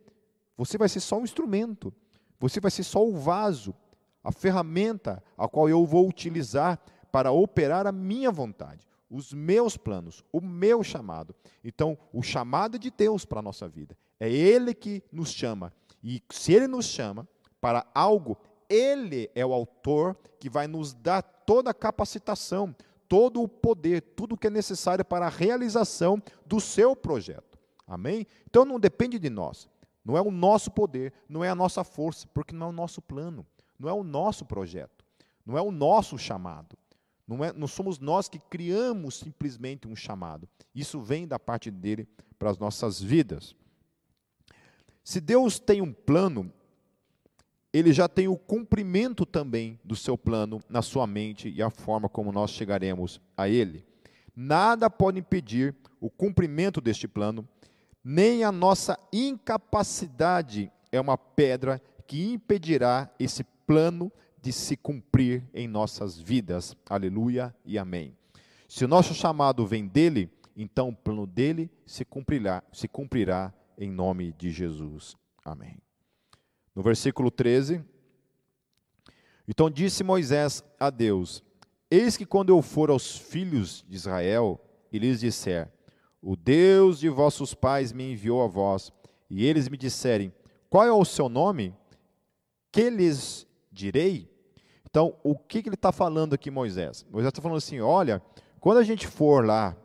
[0.57, 1.93] você vai ser só um instrumento,
[2.39, 3.75] você vai ser só o vaso
[4.23, 6.79] a ferramenta a qual eu vou utilizar
[7.11, 11.35] para operar a minha vontade, os meus planos, o meu chamado.
[11.63, 13.97] Então, o chamado de Deus para a nossa vida.
[14.19, 15.73] É Ele que nos chama.
[16.03, 17.27] E se Ele nos chama
[17.59, 18.37] para algo,
[18.69, 22.73] Ele é o autor que vai nos dar toda a capacitação,
[23.09, 27.59] todo o poder, tudo o que é necessário para a realização do seu projeto.
[27.85, 28.25] Amém?
[28.49, 29.69] Então não depende de nós.
[30.03, 33.01] Não é o nosso poder, não é a nossa força, porque não é o nosso
[33.01, 33.45] plano
[33.81, 35.03] não é o nosso projeto,
[35.43, 36.77] não é o nosso chamado.
[37.27, 40.47] Não, é, não somos nós que criamos simplesmente um chamado.
[40.75, 43.55] Isso vem da parte dele para as nossas vidas.
[45.03, 46.51] Se Deus tem um plano,
[47.73, 52.07] ele já tem o cumprimento também do seu plano na sua mente e a forma
[52.07, 53.83] como nós chegaremos a ele.
[54.35, 57.47] Nada pode impedir o cumprimento deste plano,
[58.03, 65.65] nem a nossa incapacidade é uma pedra que impedirá esse plano de se cumprir em
[65.65, 66.75] nossas vidas.
[66.89, 68.17] Aleluia e amém.
[68.67, 73.89] Se o nosso chamado vem dele, então o plano dele se cumprirá, se cumprirá em
[73.89, 75.15] nome de Jesus.
[75.45, 75.77] Amém.
[76.75, 77.81] No versículo 13,
[79.47, 81.41] então disse Moisés a Deus:
[81.89, 84.59] Eis que quando eu for aos filhos de Israel
[84.91, 85.71] e lhes disser:
[86.21, 88.91] O Deus de vossos pais me enviou a vós,
[89.29, 90.33] e eles me disserem:
[90.69, 91.73] qual é o seu nome?
[92.69, 94.29] Que lhes direi?
[94.89, 97.05] Então, o que, que ele está falando aqui, Moisés?
[97.09, 98.21] Moisés está falando assim: olha,
[98.59, 99.75] quando a gente for lá,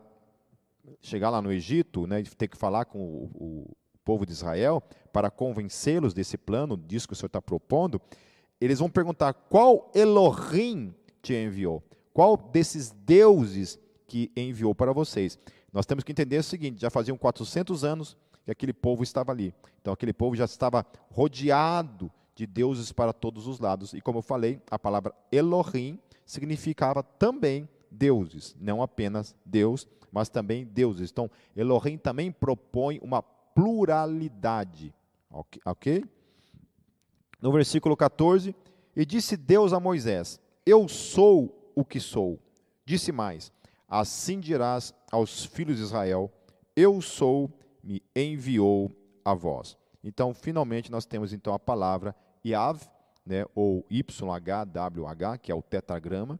[1.00, 5.30] chegar lá no Egito, né, ter que falar com o, o povo de Israel, para
[5.30, 8.00] convencê-los desse plano, disso que o Senhor está propondo,
[8.60, 15.38] eles vão perguntar qual Elohim te enviou, qual desses deuses que enviou para vocês.
[15.72, 19.54] Nós temos que entender o seguinte: já faziam 400 anos que aquele povo estava ali,
[19.80, 23.94] então aquele povo já estava rodeado de deuses para todos os lados.
[23.94, 30.66] E como eu falei, a palavra Elohim significava também deuses, não apenas Deus, mas também
[30.66, 31.10] deuses.
[31.10, 34.94] Então, Elohim também propõe uma pluralidade.
[35.64, 36.04] Ok?
[37.40, 38.54] No versículo 14,
[38.94, 42.38] e disse Deus a Moisés: Eu sou o que sou.
[42.84, 43.50] Disse mais:
[43.88, 46.30] Assim dirás aos filhos de Israel:
[46.74, 47.50] Eu sou,
[47.82, 48.90] me enviou
[49.24, 49.76] a vós.
[50.02, 52.14] Então, finalmente, nós temos então a palavra
[52.46, 52.80] Yav,
[53.24, 56.38] né, ou YHWH, que é o tetragrama.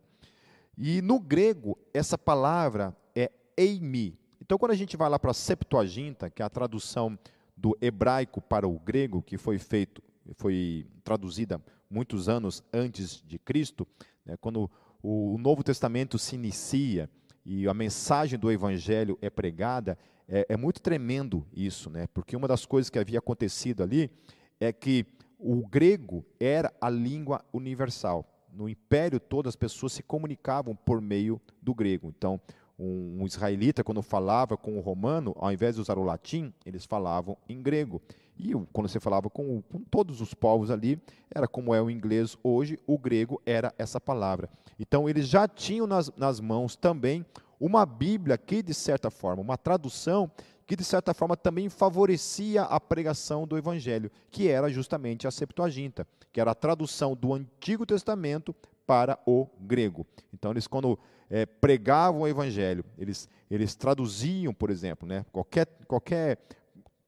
[0.78, 4.18] E no grego, essa palavra é eimi.
[4.40, 7.18] Então, quando a gente vai lá para a Septuaginta, que é a tradução
[7.56, 10.02] do hebraico para o grego, que foi feito,
[10.36, 13.86] foi traduzida muitos anos antes de Cristo,
[14.24, 14.70] né, quando
[15.02, 17.08] o Novo Testamento se inicia
[17.44, 19.96] e a mensagem do Evangelho é pregada,
[20.28, 22.08] é, é muito tremendo isso, né?
[22.12, 24.10] Porque uma das coisas que havia acontecido ali
[24.58, 25.06] é que
[25.38, 28.25] o grego era a língua universal.
[28.53, 32.12] No império todo as pessoas se comunicavam por meio do grego.
[32.16, 32.40] Então,
[32.79, 36.85] um, um israelita, quando falava com o romano, ao invés de usar o latim, eles
[36.85, 38.01] falavam em grego.
[38.38, 41.01] E quando você falava com, com, todos os povos ali,
[41.35, 44.51] era como é o inglês hoje, o grego era essa palavra.
[44.79, 47.25] Então, eles já tinham nas, nas mãos também
[47.59, 50.31] uma Bíblia que, de certa forma, uma tradução
[50.66, 56.07] que de certa forma também favorecia a pregação do evangelho, que era justamente a Septuaginta,
[56.33, 58.55] que era a tradução do Antigo Testamento
[58.87, 60.07] para o grego.
[60.33, 60.98] Então eles quando
[61.31, 66.38] é, pregavam o evangelho, eles, eles traduziam, por exemplo, né, qualquer, qualquer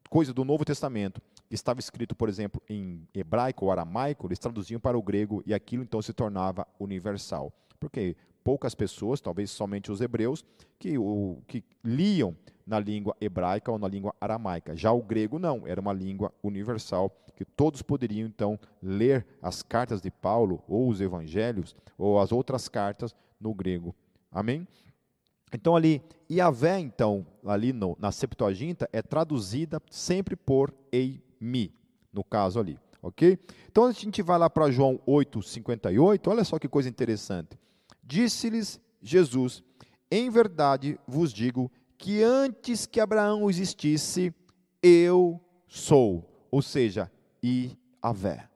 [0.08, 4.78] coisa do Novo Testamento que estava escrito, por exemplo, em hebraico ou aramaico, eles traduziam
[4.78, 7.52] para o grego e aquilo então se tornava universal.
[7.80, 10.44] Porque poucas pessoas, talvez somente os hebreus,
[10.78, 12.36] que, o, que liam
[12.68, 14.76] na língua hebraica ou na língua aramaica.
[14.76, 20.02] Já o grego não, era uma língua universal que todos poderiam então ler as cartas
[20.02, 23.94] de Paulo ou os evangelhos ou as outras cartas no grego.
[24.30, 24.68] Amém?
[25.52, 31.72] Então ali, Yahvé, então, ali no, na Septuaginta, é traduzida sempre por Eimi,
[32.12, 33.38] no caso ali, ok?
[33.70, 37.58] Então a gente vai lá para João 8, 58, olha só que coisa interessante.
[38.02, 39.62] Disse-lhes Jesus,
[40.10, 44.32] em verdade vos digo que antes que Abraão existisse,
[44.80, 47.10] eu sou, ou seja,
[47.42, 48.48] Iavé.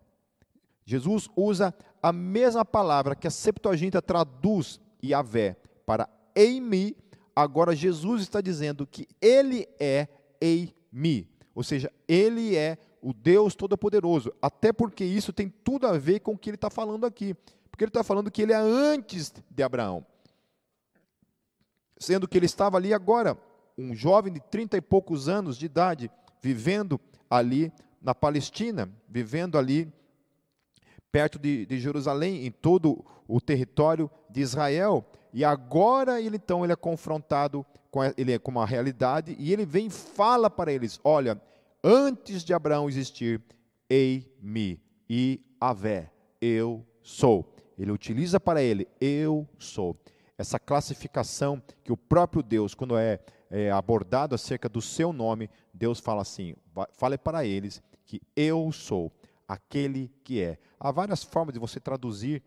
[0.84, 6.96] Jesus usa a mesma palavra que a Septuaginta traduz Iavé para Eimi,
[7.34, 10.06] agora Jesus está dizendo que ele é
[10.40, 16.20] Eimi, ou seja, ele é o Deus Todo-Poderoso, até porque isso tem tudo a ver
[16.20, 17.34] com o que ele está falando aqui,
[17.70, 20.06] porque ele está falando que ele é antes de Abraão
[22.02, 23.38] sendo que ele estava ali agora,
[23.78, 26.10] um jovem de trinta e poucos anos de idade,
[26.42, 29.90] vivendo ali na Palestina, vivendo ali
[31.10, 35.04] perto de, de, Jerusalém, em todo o território de Israel.
[35.32, 39.64] E agora ele então ele é confrontado com ele é com uma realidade e ele
[39.64, 41.40] vem e fala para eles: olha,
[41.84, 43.40] antes de Abraão existir,
[43.88, 46.10] ei-me e Avé,
[46.40, 47.54] eu sou.
[47.78, 49.96] Ele utiliza para ele, eu sou
[50.36, 56.00] essa classificação que o próprio Deus, quando é, é abordado acerca do seu nome, Deus
[56.00, 56.54] fala assim:
[56.92, 59.12] fale para eles que eu sou
[59.46, 60.58] aquele que é.
[60.78, 62.42] Há várias formas de você traduzir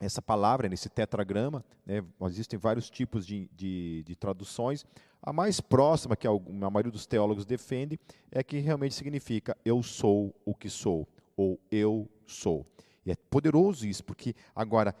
[0.00, 2.04] essa palavra nesse tetragrama, né?
[2.22, 4.84] existem vários tipos de, de, de, traduções.
[5.22, 6.32] A mais próxima, que a,
[6.70, 7.98] maioria dos teólogos defende,
[8.30, 12.66] é que realmente significa eu sou o que sou, ou eu sou.
[13.06, 14.94] E é poderoso isso, porque agora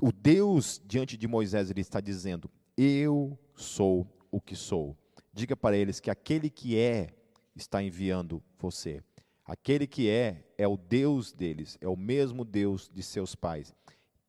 [0.00, 4.96] o Deus diante de Moisés ele está dizendo: Eu sou o que sou.
[5.32, 7.08] Diga para eles que aquele que é
[7.56, 9.02] está enviando você.
[9.44, 13.74] Aquele que é é o Deus deles, é o mesmo Deus de seus pais.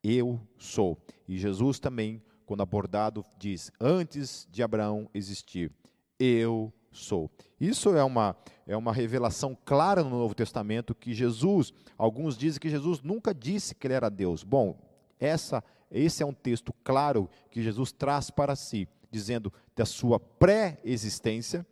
[0.04, 1.02] Eu sou.
[1.28, 5.72] E Jesus também, quando abordado, diz: Antes de Abraão existir,
[6.20, 7.30] eu sou.
[7.60, 8.36] Isso é uma,
[8.66, 13.76] é uma revelação clara no Novo Testamento que Jesus, alguns dizem que Jesus nunca disse
[13.76, 14.44] que ele era Deus.
[14.44, 14.78] Bom,
[15.20, 21.66] essa, esse é um texto claro que Jesus traz para si, dizendo da sua pré-existência,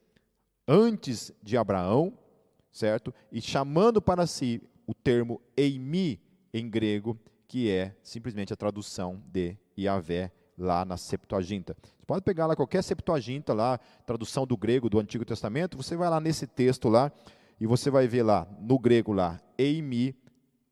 [0.67, 2.17] antes de Abraão,
[2.71, 3.13] certo?
[3.31, 6.21] E chamando para si o termo eimi
[6.53, 7.17] em grego,
[7.47, 11.75] que é simplesmente a tradução de Yahvé lá na Septuaginta.
[11.83, 16.09] Você pode pegar lá qualquer Septuaginta lá, tradução do grego do Antigo Testamento, você vai
[16.09, 17.11] lá nesse texto lá
[17.59, 20.15] e você vai ver lá no grego lá eimi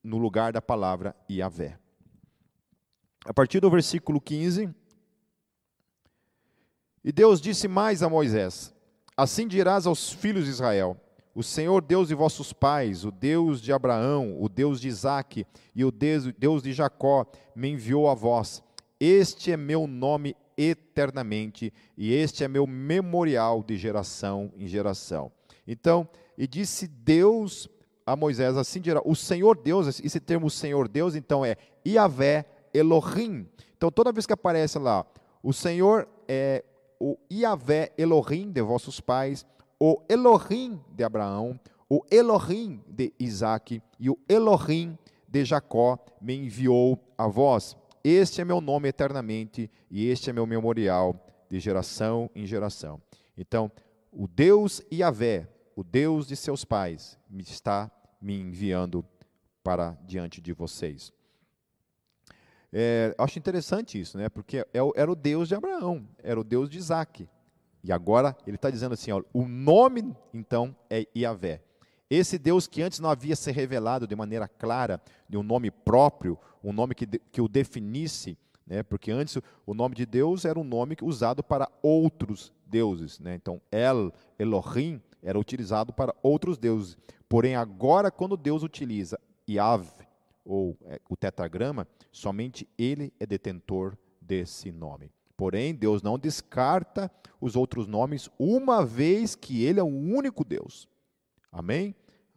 [0.03, 1.80] no lugar da palavra Yahvé.
[3.23, 4.69] A partir do versículo 15,
[7.03, 8.73] e Deus disse mais a Moisés:
[9.15, 10.97] Assim dirás aos filhos de Israel:
[11.33, 15.45] O Senhor Deus de vossos pais, o Deus de Abraão, o Deus de Isaque
[15.75, 18.63] e o Deus de Jacó, me enviou a vós.
[18.99, 25.31] Este é meu nome eternamente, e este é meu memorial de geração em geração.
[25.67, 26.07] Então,
[26.37, 27.67] e disse Deus
[28.05, 31.55] a Moisés, assim dirá, o Senhor Deus, esse termo Senhor Deus, então é
[31.85, 33.47] Iavé Elohim.
[33.75, 35.05] Então, toda vez que aparece lá,
[35.41, 36.63] o Senhor é
[36.99, 39.45] o Iavé Elohim de vossos pais,
[39.79, 41.59] o Elohim de Abraão,
[41.89, 44.97] o Elohim de Isaac e o Elohim
[45.27, 47.75] de Jacó me enviou a vós.
[48.03, 51.15] Este é meu nome eternamente e este é meu memorial
[51.49, 53.01] de geração em geração.
[53.37, 53.71] Então,
[54.11, 57.91] o Deus Iavé, o Deus de seus pais, me está
[58.21, 59.03] me enviando
[59.63, 61.11] para diante de vocês.
[62.73, 64.29] É, acho interessante isso, né?
[64.29, 67.27] Porque é era o Deus de Abraão, era o Deus de Isaac.
[67.83, 71.61] E agora ele está dizendo assim: ó, o nome então é Iavé.
[72.09, 76.37] Esse Deus que antes não havia se revelado de maneira clara, de um nome próprio,
[76.61, 78.83] um nome que, que o definisse, né?
[78.83, 83.17] porque antes o nome de Deus era um nome usado para outros deuses.
[83.17, 83.35] Né?
[83.35, 86.97] Então, El, Elohim, era utilizado para outros deuses.
[87.29, 89.17] Porém, agora, quando Deus utiliza
[89.49, 89.87] Yav,
[90.43, 95.11] ou é, o tetragrama, somente ele é detentor desse nome.
[95.35, 100.87] Porém, Deus não descarta os outros nomes, uma vez que ele é o único Deus.
[101.51, 101.95] Amém?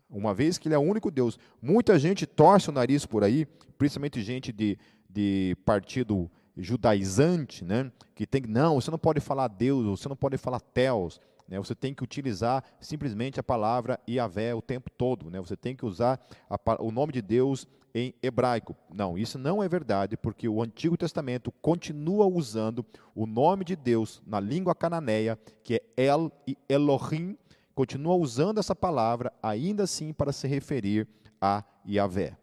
[0.08, 1.38] Uma vez que ele é o único Deus.
[1.60, 3.46] Muita gente torce o nariz por aí,
[3.76, 4.78] principalmente gente de,
[5.08, 7.90] de partido judaizante, né?
[8.14, 11.58] que tem não, você não pode falar Deus, você não pode falar Teos, né?
[11.58, 15.30] Você tem que utilizar simplesmente a palavra Yahvé o tempo todo.
[15.30, 15.38] Né?
[15.40, 18.74] Você tem que usar a, o nome de Deus em hebraico.
[18.92, 22.84] Não, isso não é verdade, porque o Antigo Testamento continua usando
[23.14, 27.38] o nome de Deus na língua cananeia, que é El e Elohim,
[27.74, 31.06] continua usando essa palavra ainda assim para se referir
[31.40, 32.36] a Yahvé.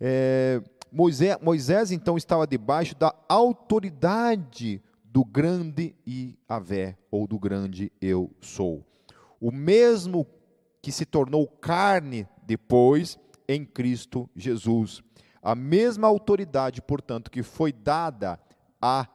[0.00, 8.30] É, Moisés, Moisés então estava debaixo da autoridade do grande Iavé, ou do grande eu
[8.40, 8.84] sou.
[9.40, 10.26] O mesmo
[10.82, 13.18] que se tornou carne depois
[13.48, 15.02] em Cristo Jesus.
[15.42, 18.40] A mesma autoridade, portanto, que foi dada
[18.80, 19.06] a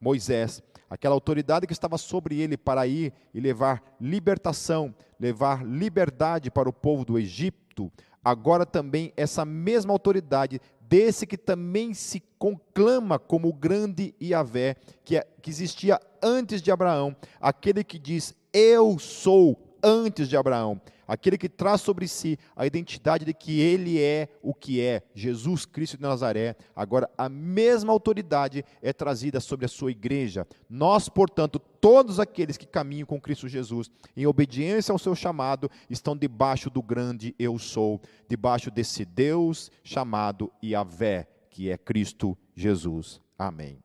[0.00, 6.68] Moisés, aquela autoridade que estava sobre ele para ir e levar libertação, levar liberdade para
[6.68, 7.92] o povo do Egito,
[8.24, 15.16] agora também essa mesma autoridade desse que também se conclama como o grande Iavé, que,
[15.16, 20.80] é, que existia antes de Abraão, aquele que diz: Eu sou antes de Abraão
[21.10, 25.66] aquele que traz sobre si a identidade de que ele é o que é, Jesus
[25.66, 26.54] Cristo de Nazaré.
[26.74, 30.46] Agora, a mesma autoridade é trazida sobre a sua igreja.
[30.68, 36.16] Nós, portanto, todos aqueles que caminham com Cristo Jesus, em obediência ao seu chamado, estão
[36.16, 43.20] debaixo do grande eu sou, debaixo desse Deus chamado Yahvé, que é Cristo Jesus.
[43.36, 43.80] Amém.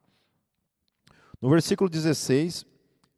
[1.42, 2.68] No versículo 16,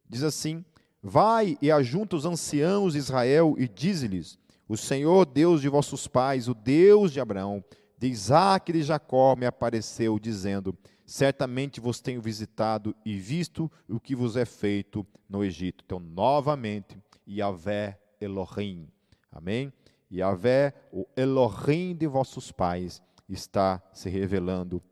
[0.08, 0.64] diz assim:
[1.02, 4.38] Vai e ajunta os anciãos de Israel e dize-lhes:
[4.68, 7.62] O Senhor Deus de vossos pais, o Deus de Abraão,
[7.96, 10.76] de Isaac e de Jacó, me apareceu, dizendo:
[11.06, 15.84] Certamente vos tenho visitado e visto o que vos é feito no Egito.
[15.84, 18.88] Então, novamente, Yahvé Elohim.
[19.30, 19.72] Amém?
[20.10, 24.82] Yahvé, o Elohim de vossos pais, está se revelando.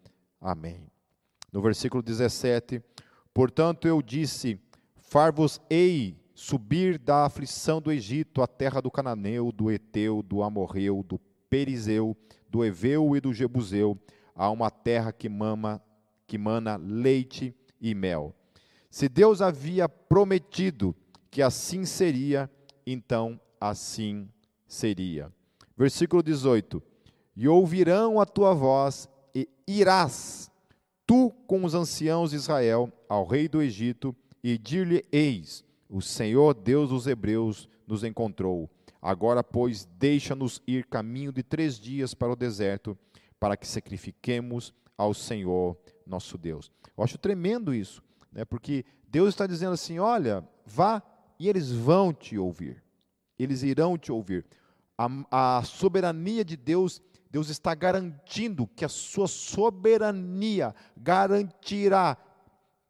[0.41, 0.87] Amém.
[1.53, 2.83] No versículo 17:
[3.33, 4.61] Portanto, eu disse
[5.07, 11.19] Far-vos-ei subir da aflição do Egito à terra do Cananeu, do Eteu, do Amorreu, do
[11.49, 12.17] Perizeu,
[12.51, 13.97] do Eveu e do Jebuseu,
[14.35, 15.81] a uma terra que mama,
[16.27, 18.35] que mana leite e mel.
[18.91, 20.95] Se Deus havia prometido
[21.31, 22.51] que assim seria,
[22.85, 24.29] então assim
[24.67, 25.33] seria.
[25.77, 26.83] Versículo 18:
[27.37, 30.51] E ouvirão a tua voz, e irás,
[31.07, 34.15] tu com os anciãos de Israel, ao rei do Egito,
[34.49, 38.71] e dir-lhe: Eis, o Senhor Deus dos Hebreus nos encontrou.
[39.03, 42.97] Agora, pois, deixa-nos ir caminho de três dias para o deserto,
[43.41, 45.77] para que sacrifiquemos ao Senhor
[46.07, 46.71] nosso Deus.
[46.97, 48.45] Eu acho tremendo isso, né?
[48.45, 51.03] porque Deus está dizendo assim: olha, vá
[51.41, 52.81] e eles vão te ouvir.
[53.37, 54.47] eles irão te ouvir.
[54.97, 62.17] A, a soberania de Deus, Deus está garantindo que a sua soberania garantirá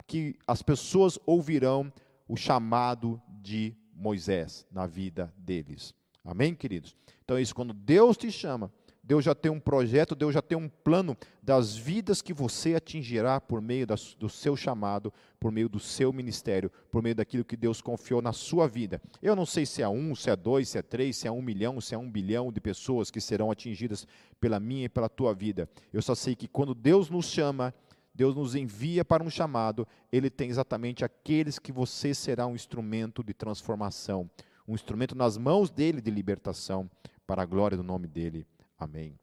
[0.07, 1.93] que as pessoas ouvirão
[2.29, 5.95] o chamado de Moisés na vida deles.
[6.25, 6.95] Amém, queridos?
[7.25, 8.71] Então é isso, quando Deus te chama,
[9.07, 13.41] Deus já tem um projeto, Deus já tem um plano das vidas que você atingirá
[13.41, 13.87] por meio
[14.19, 18.33] do seu chamado, por meio do seu ministério, por meio daquilo que Deus confiou na
[18.33, 19.01] sua vida.
[19.23, 21.41] Eu não sei se é um, se é dois, se é três, se é um
[21.41, 24.09] milhão, se é um bilhão de pessoas que serão atingidas
[24.41, 25.71] pela minha e pela tua vida.
[25.93, 27.73] Eu só sei que quando Deus nos chama,
[28.17, 33.23] Deus nos envia para um chamado, Ele tem exatamente aqueles que você será um instrumento
[33.23, 34.29] de transformação,
[34.67, 36.91] um instrumento nas mãos dele de libertação,
[37.27, 38.47] para a glória do nome dele.
[38.79, 39.19] Amém.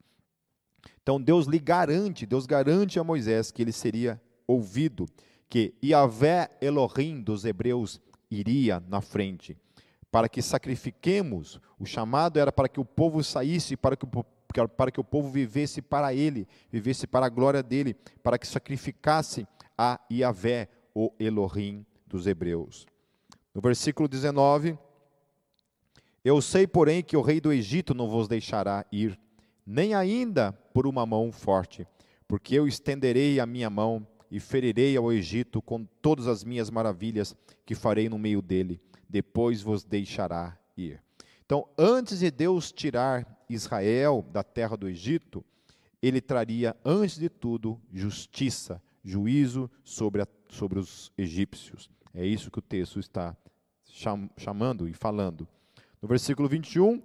[1.02, 5.06] Então Deus lhe garante, Deus garante a Moisés que ele seria ouvido,
[5.48, 9.56] que Yahvé Elohim dos hebreus iria na frente,
[10.10, 11.60] para que sacrifiquemos.
[11.78, 14.24] O chamado era para que o povo saísse, para que o,
[14.76, 19.46] para que o povo vivesse para ele, vivesse para a glória dele, para que sacrificasse
[19.76, 22.86] a Yahvé, o Elohim dos hebreus.
[23.52, 24.78] No versículo 19,
[26.24, 29.18] eu sei, porém, que o rei do Egito não vos deixará ir,
[29.66, 31.86] nem ainda por uma mão forte,
[32.28, 37.36] porque eu estenderei a minha mão e ferirei ao Egito com todas as minhas maravilhas
[37.66, 41.02] que farei no meio dele, depois vos deixará ir.
[41.44, 45.44] Então, antes de Deus tirar Israel da terra do Egito,
[46.02, 51.90] ele traria, antes de tudo, justiça, juízo sobre, a, sobre os egípcios.
[52.12, 53.36] É isso que o texto está
[54.36, 55.48] chamando e falando.
[56.00, 57.02] No versículo 21,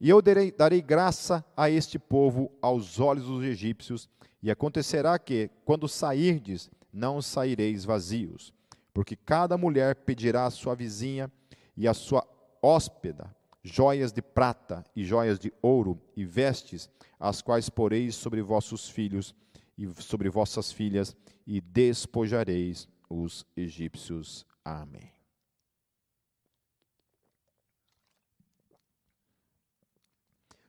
[0.00, 4.08] e eu darei, darei graça a este povo aos olhos dos egípcios,
[4.42, 8.52] e acontecerá que, quando sairdes, não saireis vazios,
[8.94, 11.30] porque cada mulher pedirá à sua vizinha
[11.76, 12.26] e à sua
[12.62, 13.36] hóspeda
[13.68, 16.88] joias de prata e joias de ouro e vestes,
[17.20, 19.34] as quais poreis sobre vossos filhos
[19.76, 21.16] e sobre vossas filhas,
[21.46, 24.44] e despojareis os egípcios.
[24.64, 25.12] Amém.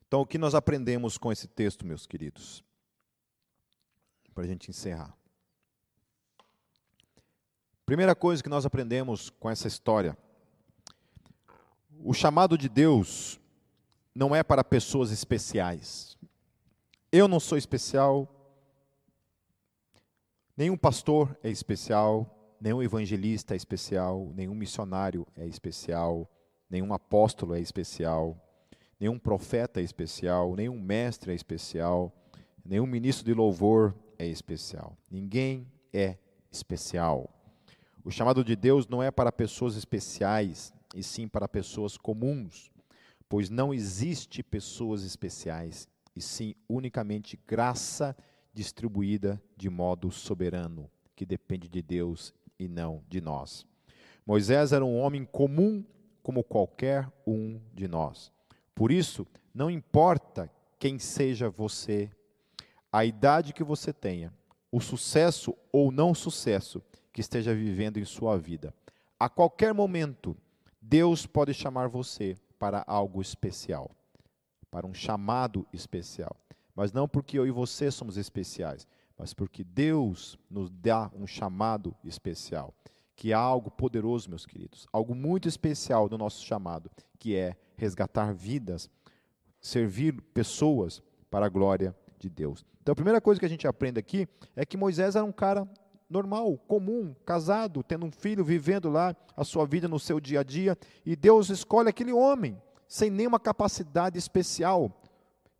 [0.08, 2.64] Então, o que nós aprendemos com esse texto, meus queridos?
[4.34, 5.16] Para a gente encerrar.
[7.86, 10.18] Primeira coisa que nós aprendemos com essa história:
[12.04, 13.40] o chamado de Deus
[14.14, 16.18] não é para pessoas especiais.
[17.12, 18.28] Eu não sou especial,
[20.56, 26.30] nenhum pastor é especial, nenhum evangelista é especial, nenhum missionário é especial,
[26.70, 28.38] nenhum apóstolo é especial
[29.00, 32.14] nenhum profeta é especial, nenhum mestre é especial,
[32.66, 34.98] nenhum ministro de louvor é especial.
[35.10, 36.18] Ninguém é
[36.52, 37.30] especial.
[38.04, 42.72] O chamado de Deus não é para pessoas especiais, e sim para pessoas comuns,
[43.28, 48.16] pois não existe pessoas especiais, e sim unicamente graça
[48.54, 53.66] distribuída de modo soberano, que depende de Deus e não de nós.
[54.26, 55.84] Moisés era um homem comum
[56.22, 58.32] como qualquer um de nós.
[58.76, 62.12] Por isso, não importa quem seja você,
[62.92, 64.34] a idade que você tenha,
[64.72, 66.82] o sucesso ou não sucesso
[67.12, 68.74] que esteja vivendo em sua vida,
[69.20, 70.38] a qualquer momento,
[70.90, 73.92] Deus pode chamar você para algo especial,
[74.72, 76.36] para um chamado especial.
[76.76, 81.96] Mas não porque eu e você somos especiais, mas porque Deus nos dá um chamado
[82.04, 82.74] especial,
[83.16, 88.34] que há algo poderoso, meus queridos, algo muito especial do nosso chamado, que é resgatar
[88.34, 88.90] vidas,
[89.62, 92.66] servir pessoas para a glória de Deus.
[92.82, 95.70] Então a primeira coisa que a gente aprende aqui é que Moisés era um cara
[96.10, 100.44] normal, comum, casado, tendo um filho, vivendo lá a sua vida no seu dia a
[100.44, 104.92] dia, e Deus escolhe aquele homem sem nenhuma capacidade especial.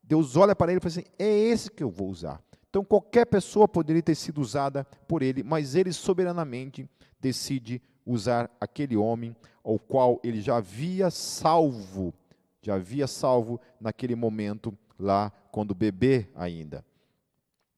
[0.02, 2.42] Deus olha para ele e fala assim: é esse que eu vou usar.
[2.70, 6.90] Então qualquer pessoa poderia ter sido usada por ele, mas ele soberanamente
[7.20, 12.14] decide usar aquele homem ao qual ele já havia salvo,
[12.62, 16.84] já havia salvo naquele momento lá, quando bebê ainda.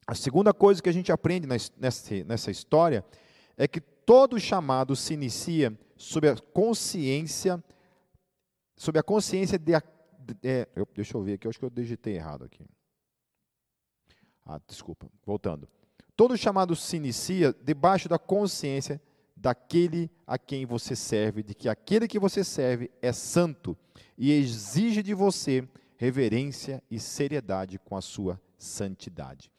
[0.08, 3.06] A segunda coisa que a gente aprende nessa, história
[3.56, 7.64] é que todo chamado se inicia sob a consciência,
[8.76, 9.74] sob a consciência de.
[10.44, 12.66] É, deixa eu ver aqui, acho que eu digitei errado aqui.
[14.46, 15.68] Ah, desculpa, voltando.
[16.16, 19.02] Todo chamado se inicia debaixo da consciência
[19.36, 23.78] daquele a quem você serve, de que aquele que você serve é santo
[24.18, 29.52] e exige de você reverência e seriedade com a sua santidade.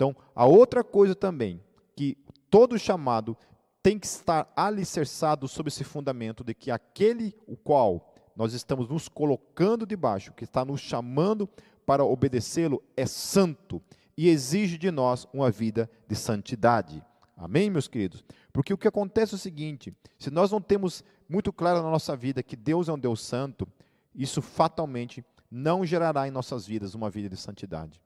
[0.00, 1.60] Então, a outra coisa também,
[1.94, 2.16] que
[2.48, 3.36] todo chamado
[3.82, 9.10] tem que estar alicerçado sobre esse fundamento de que aquele o qual nós estamos nos
[9.10, 11.46] colocando debaixo, que está nos chamando
[11.84, 13.82] para obedecê-lo, é santo
[14.16, 17.04] e exige de nós uma vida de santidade.
[17.36, 18.24] Amém, meus queridos?
[18.54, 22.16] Porque o que acontece é o seguinte: se nós não temos muito claro na nossa
[22.16, 23.68] vida que Deus é um Deus santo,
[24.14, 28.00] isso fatalmente não gerará em nossas vidas uma vida de santidade.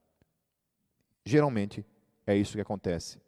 [1.24, 1.84] Geralmente
[2.26, 3.18] é isso que acontece.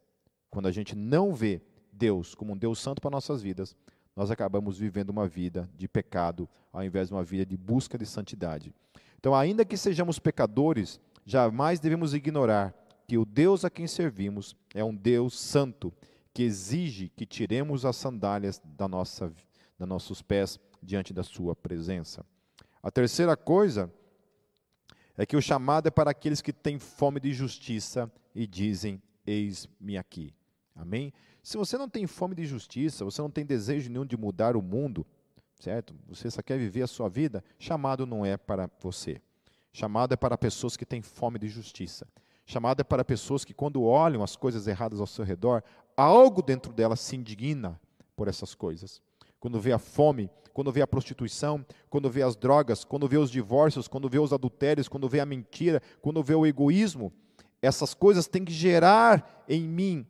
[0.51, 1.61] Quando a gente não vê
[1.93, 3.75] Deus como um Deus santo para nossas vidas,
[4.15, 8.07] nós acabamos vivendo uma vida de pecado, ao invés de uma vida de busca de
[8.07, 8.75] santidade.
[9.19, 12.75] Então, ainda que sejamos pecadores, jamais devemos ignorar
[13.07, 15.93] que o Deus a quem servimos é um Deus santo,
[16.33, 19.33] que exige que tiremos as sandálias da nossa,
[19.79, 22.25] dos nossos pés diante da sua presença.
[22.83, 23.93] A terceira coisa
[25.17, 29.97] é que o chamado é para aqueles que têm fome de justiça e dizem: Eis-me
[29.97, 30.35] aqui.
[30.75, 31.13] Amém?
[31.43, 34.63] Se você não tem fome de justiça, você não tem desejo nenhum de mudar o
[34.63, 35.07] mundo,
[35.59, 35.95] certo?
[36.09, 39.21] Você só quer viver a sua vida, chamado não é para você.
[39.73, 42.07] Chamado é para pessoas que têm fome de justiça.
[42.45, 45.63] Chamado é para pessoas que, quando olham as coisas erradas ao seu redor,
[45.97, 47.81] algo dentro delas se indigna
[48.15, 49.03] por essas coisas.
[49.41, 53.31] Quando vê a fome, quando vê a prostituição, quando vê as drogas, quando vê os
[53.31, 57.13] divórcios, quando vê os adultérios, quando vê a mentira, quando vê o egoísmo,
[57.61, 60.07] essas coisas têm que gerar em mim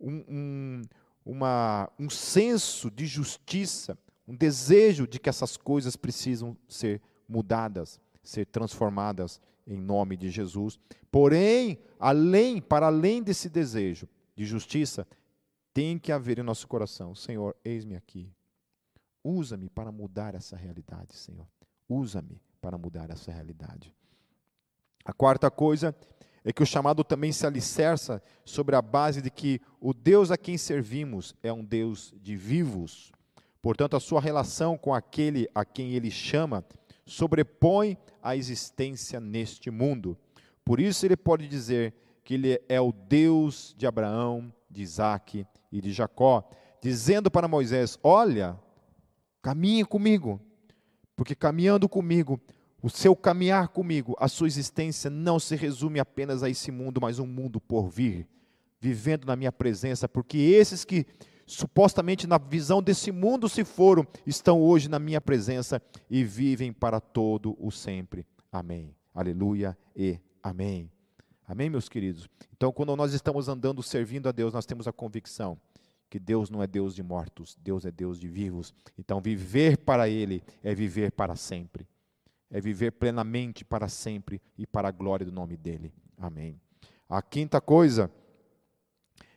[0.00, 0.82] um, um,
[1.22, 8.46] uma, um senso de justiça, um desejo de que essas coisas precisam ser mudadas, ser
[8.46, 10.78] transformadas em nome de Jesus.
[11.12, 15.06] Porém, além, para além desse desejo de justiça,
[15.74, 18.32] tem que haver em nosso coração, Senhor, eis-me aqui.
[19.22, 21.46] Usa-me para mudar essa realidade, Senhor.
[21.88, 23.94] Usa-me para mudar essa realidade.
[25.04, 25.94] A quarta coisa
[26.44, 30.38] é que o chamado também se alicerça sobre a base de que o Deus a
[30.38, 33.12] quem servimos é um Deus de vivos.
[33.60, 36.64] Portanto, a sua relação com aquele a quem ele chama
[37.04, 40.16] sobrepõe a existência neste mundo.
[40.64, 41.94] Por isso, ele pode dizer
[42.24, 46.48] que ele é o Deus de Abraão, de Isaac e de Jacó,
[46.80, 48.58] dizendo para Moisés: Olha,
[49.42, 50.40] caminhe comigo,
[51.16, 52.40] porque caminhando comigo
[52.82, 57.18] o seu caminhar comigo, a sua existência não se resume apenas a esse mundo, mas
[57.18, 58.26] um mundo por vir,
[58.80, 61.06] vivendo na minha presença, porque esses que
[61.46, 67.00] supostamente na visão desse mundo se foram, estão hoje na minha presença e vivem para
[67.00, 68.24] todo o sempre.
[68.50, 68.94] Amém.
[69.14, 70.90] Aleluia e amém.
[71.46, 72.28] Amém, meus queridos?
[72.56, 75.58] Então, quando nós estamos andando servindo a Deus, nós temos a convicção
[76.10, 78.74] que Deus não é Deus de mortos, Deus é Deus de vivos.
[78.98, 81.86] Então, viver para Ele é viver para sempre
[82.50, 85.92] é viver plenamente para sempre e para a glória do nome dele.
[86.18, 86.60] Amém.
[87.08, 88.10] A quinta coisa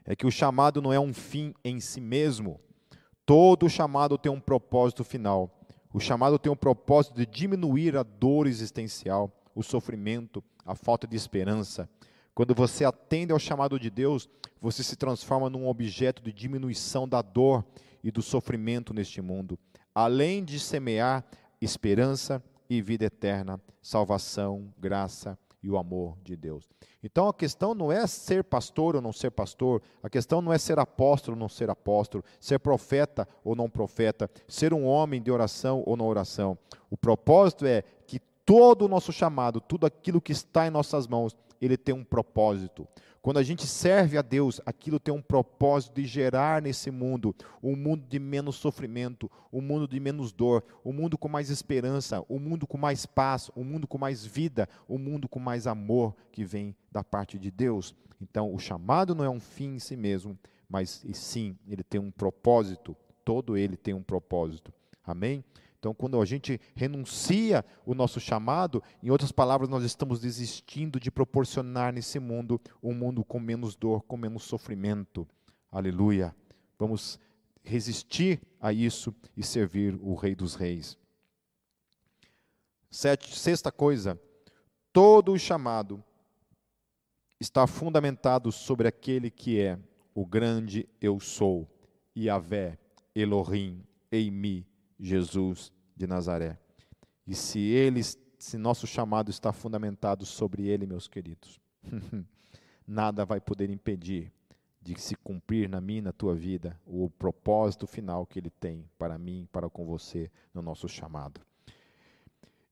[0.04, 2.60] é que o chamado não é um fim em si mesmo.
[3.26, 5.62] Todo chamado tem um propósito final.
[5.94, 11.16] O chamado tem um propósito de diminuir a dor existencial, o sofrimento, a falta de
[11.16, 11.88] esperança.
[12.36, 14.28] Quando você atende ao chamado de Deus,
[14.60, 17.64] você se transforma num objeto de diminuição da dor
[18.04, 19.58] e do sofrimento neste mundo,
[19.94, 21.24] além de semear
[21.62, 26.68] esperança e vida eterna, salvação, graça e o amor de Deus.
[27.04, 30.58] Então a questão não é ser pastor ou não ser pastor, a questão não é
[30.58, 35.32] ser apóstolo ou não ser apóstolo, ser profeta ou não profeta, ser um homem de
[35.32, 36.58] oração ou não oração.
[36.90, 41.36] O propósito é que todo o nosso chamado, tudo aquilo que está em nossas mãos,
[41.64, 42.88] ele tem um propósito.
[43.22, 47.34] Quando a gente serve a Deus, aquilo tem um propósito de gerar nesse mundo
[47.64, 52.22] um mundo de menos sofrimento, um mundo de menos dor, um mundo com mais esperança,
[52.30, 56.14] um mundo com mais paz, um mundo com mais vida, um mundo com mais amor
[56.34, 57.96] que vem da parte de Deus.
[58.22, 60.38] Então, o chamado não é um fim em si mesmo,
[60.68, 62.96] mas sim, ele tem um propósito.
[63.24, 64.74] Todo ele tem um propósito.
[65.06, 65.46] Amém?
[65.84, 71.12] Então, quando a gente renuncia o nosso chamado, em outras palavras, nós estamos desistindo de
[71.12, 75.28] proporcionar nesse mundo um mundo com menos dor, com menos sofrimento.
[75.70, 76.34] Aleluia.
[76.80, 77.20] Vamos
[77.62, 80.98] resistir a isso e servir o Rei dos Reis.
[82.90, 84.18] Sete, sexta coisa,
[84.94, 86.02] todo o chamado
[87.42, 89.78] está fundamentado sobre aquele que é
[90.16, 91.70] o grande eu sou,
[92.16, 92.80] Yahvé,
[93.14, 94.66] Elohim, Eimi,
[94.98, 96.58] Jesus de Nazaré.
[97.26, 101.60] E se ele, se nosso chamado está fundamentado sobre ele, meus queridos,
[102.88, 104.32] nada vai poder impedir
[104.82, 109.18] de se cumprir na minha, na tua vida, o propósito final que ele tem para
[109.18, 111.40] mim, para com você, no nosso chamado.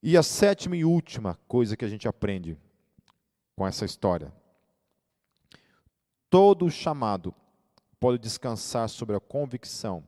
[0.03, 2.57] E a sétima e última coisa que a gente aprende
[3.55, 4.34] com essa história.
[6.30, 7.34] Todo chamado
[7.99, 10.03] pode descansar sobre a convicção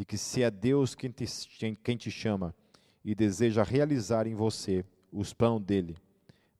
[0.00, 1.26] de que se é Deus quem te,
[1.84, 2.54] quem te chama,
[3.04, 4.82] e deseja realizar em você
[5.12, 5.94] os planos dele,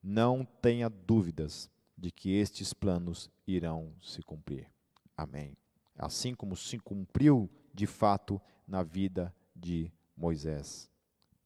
[0.02, 4.68] não tenha dúvidas de que estes planos irão se cumprir.
[5.16, 5.56] Amém.
[5.96, 8.38] Assim como se cumpriu de fato
[8.68, 10.90] na vida de Moisés.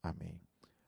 [0.03, 0.41] Amém.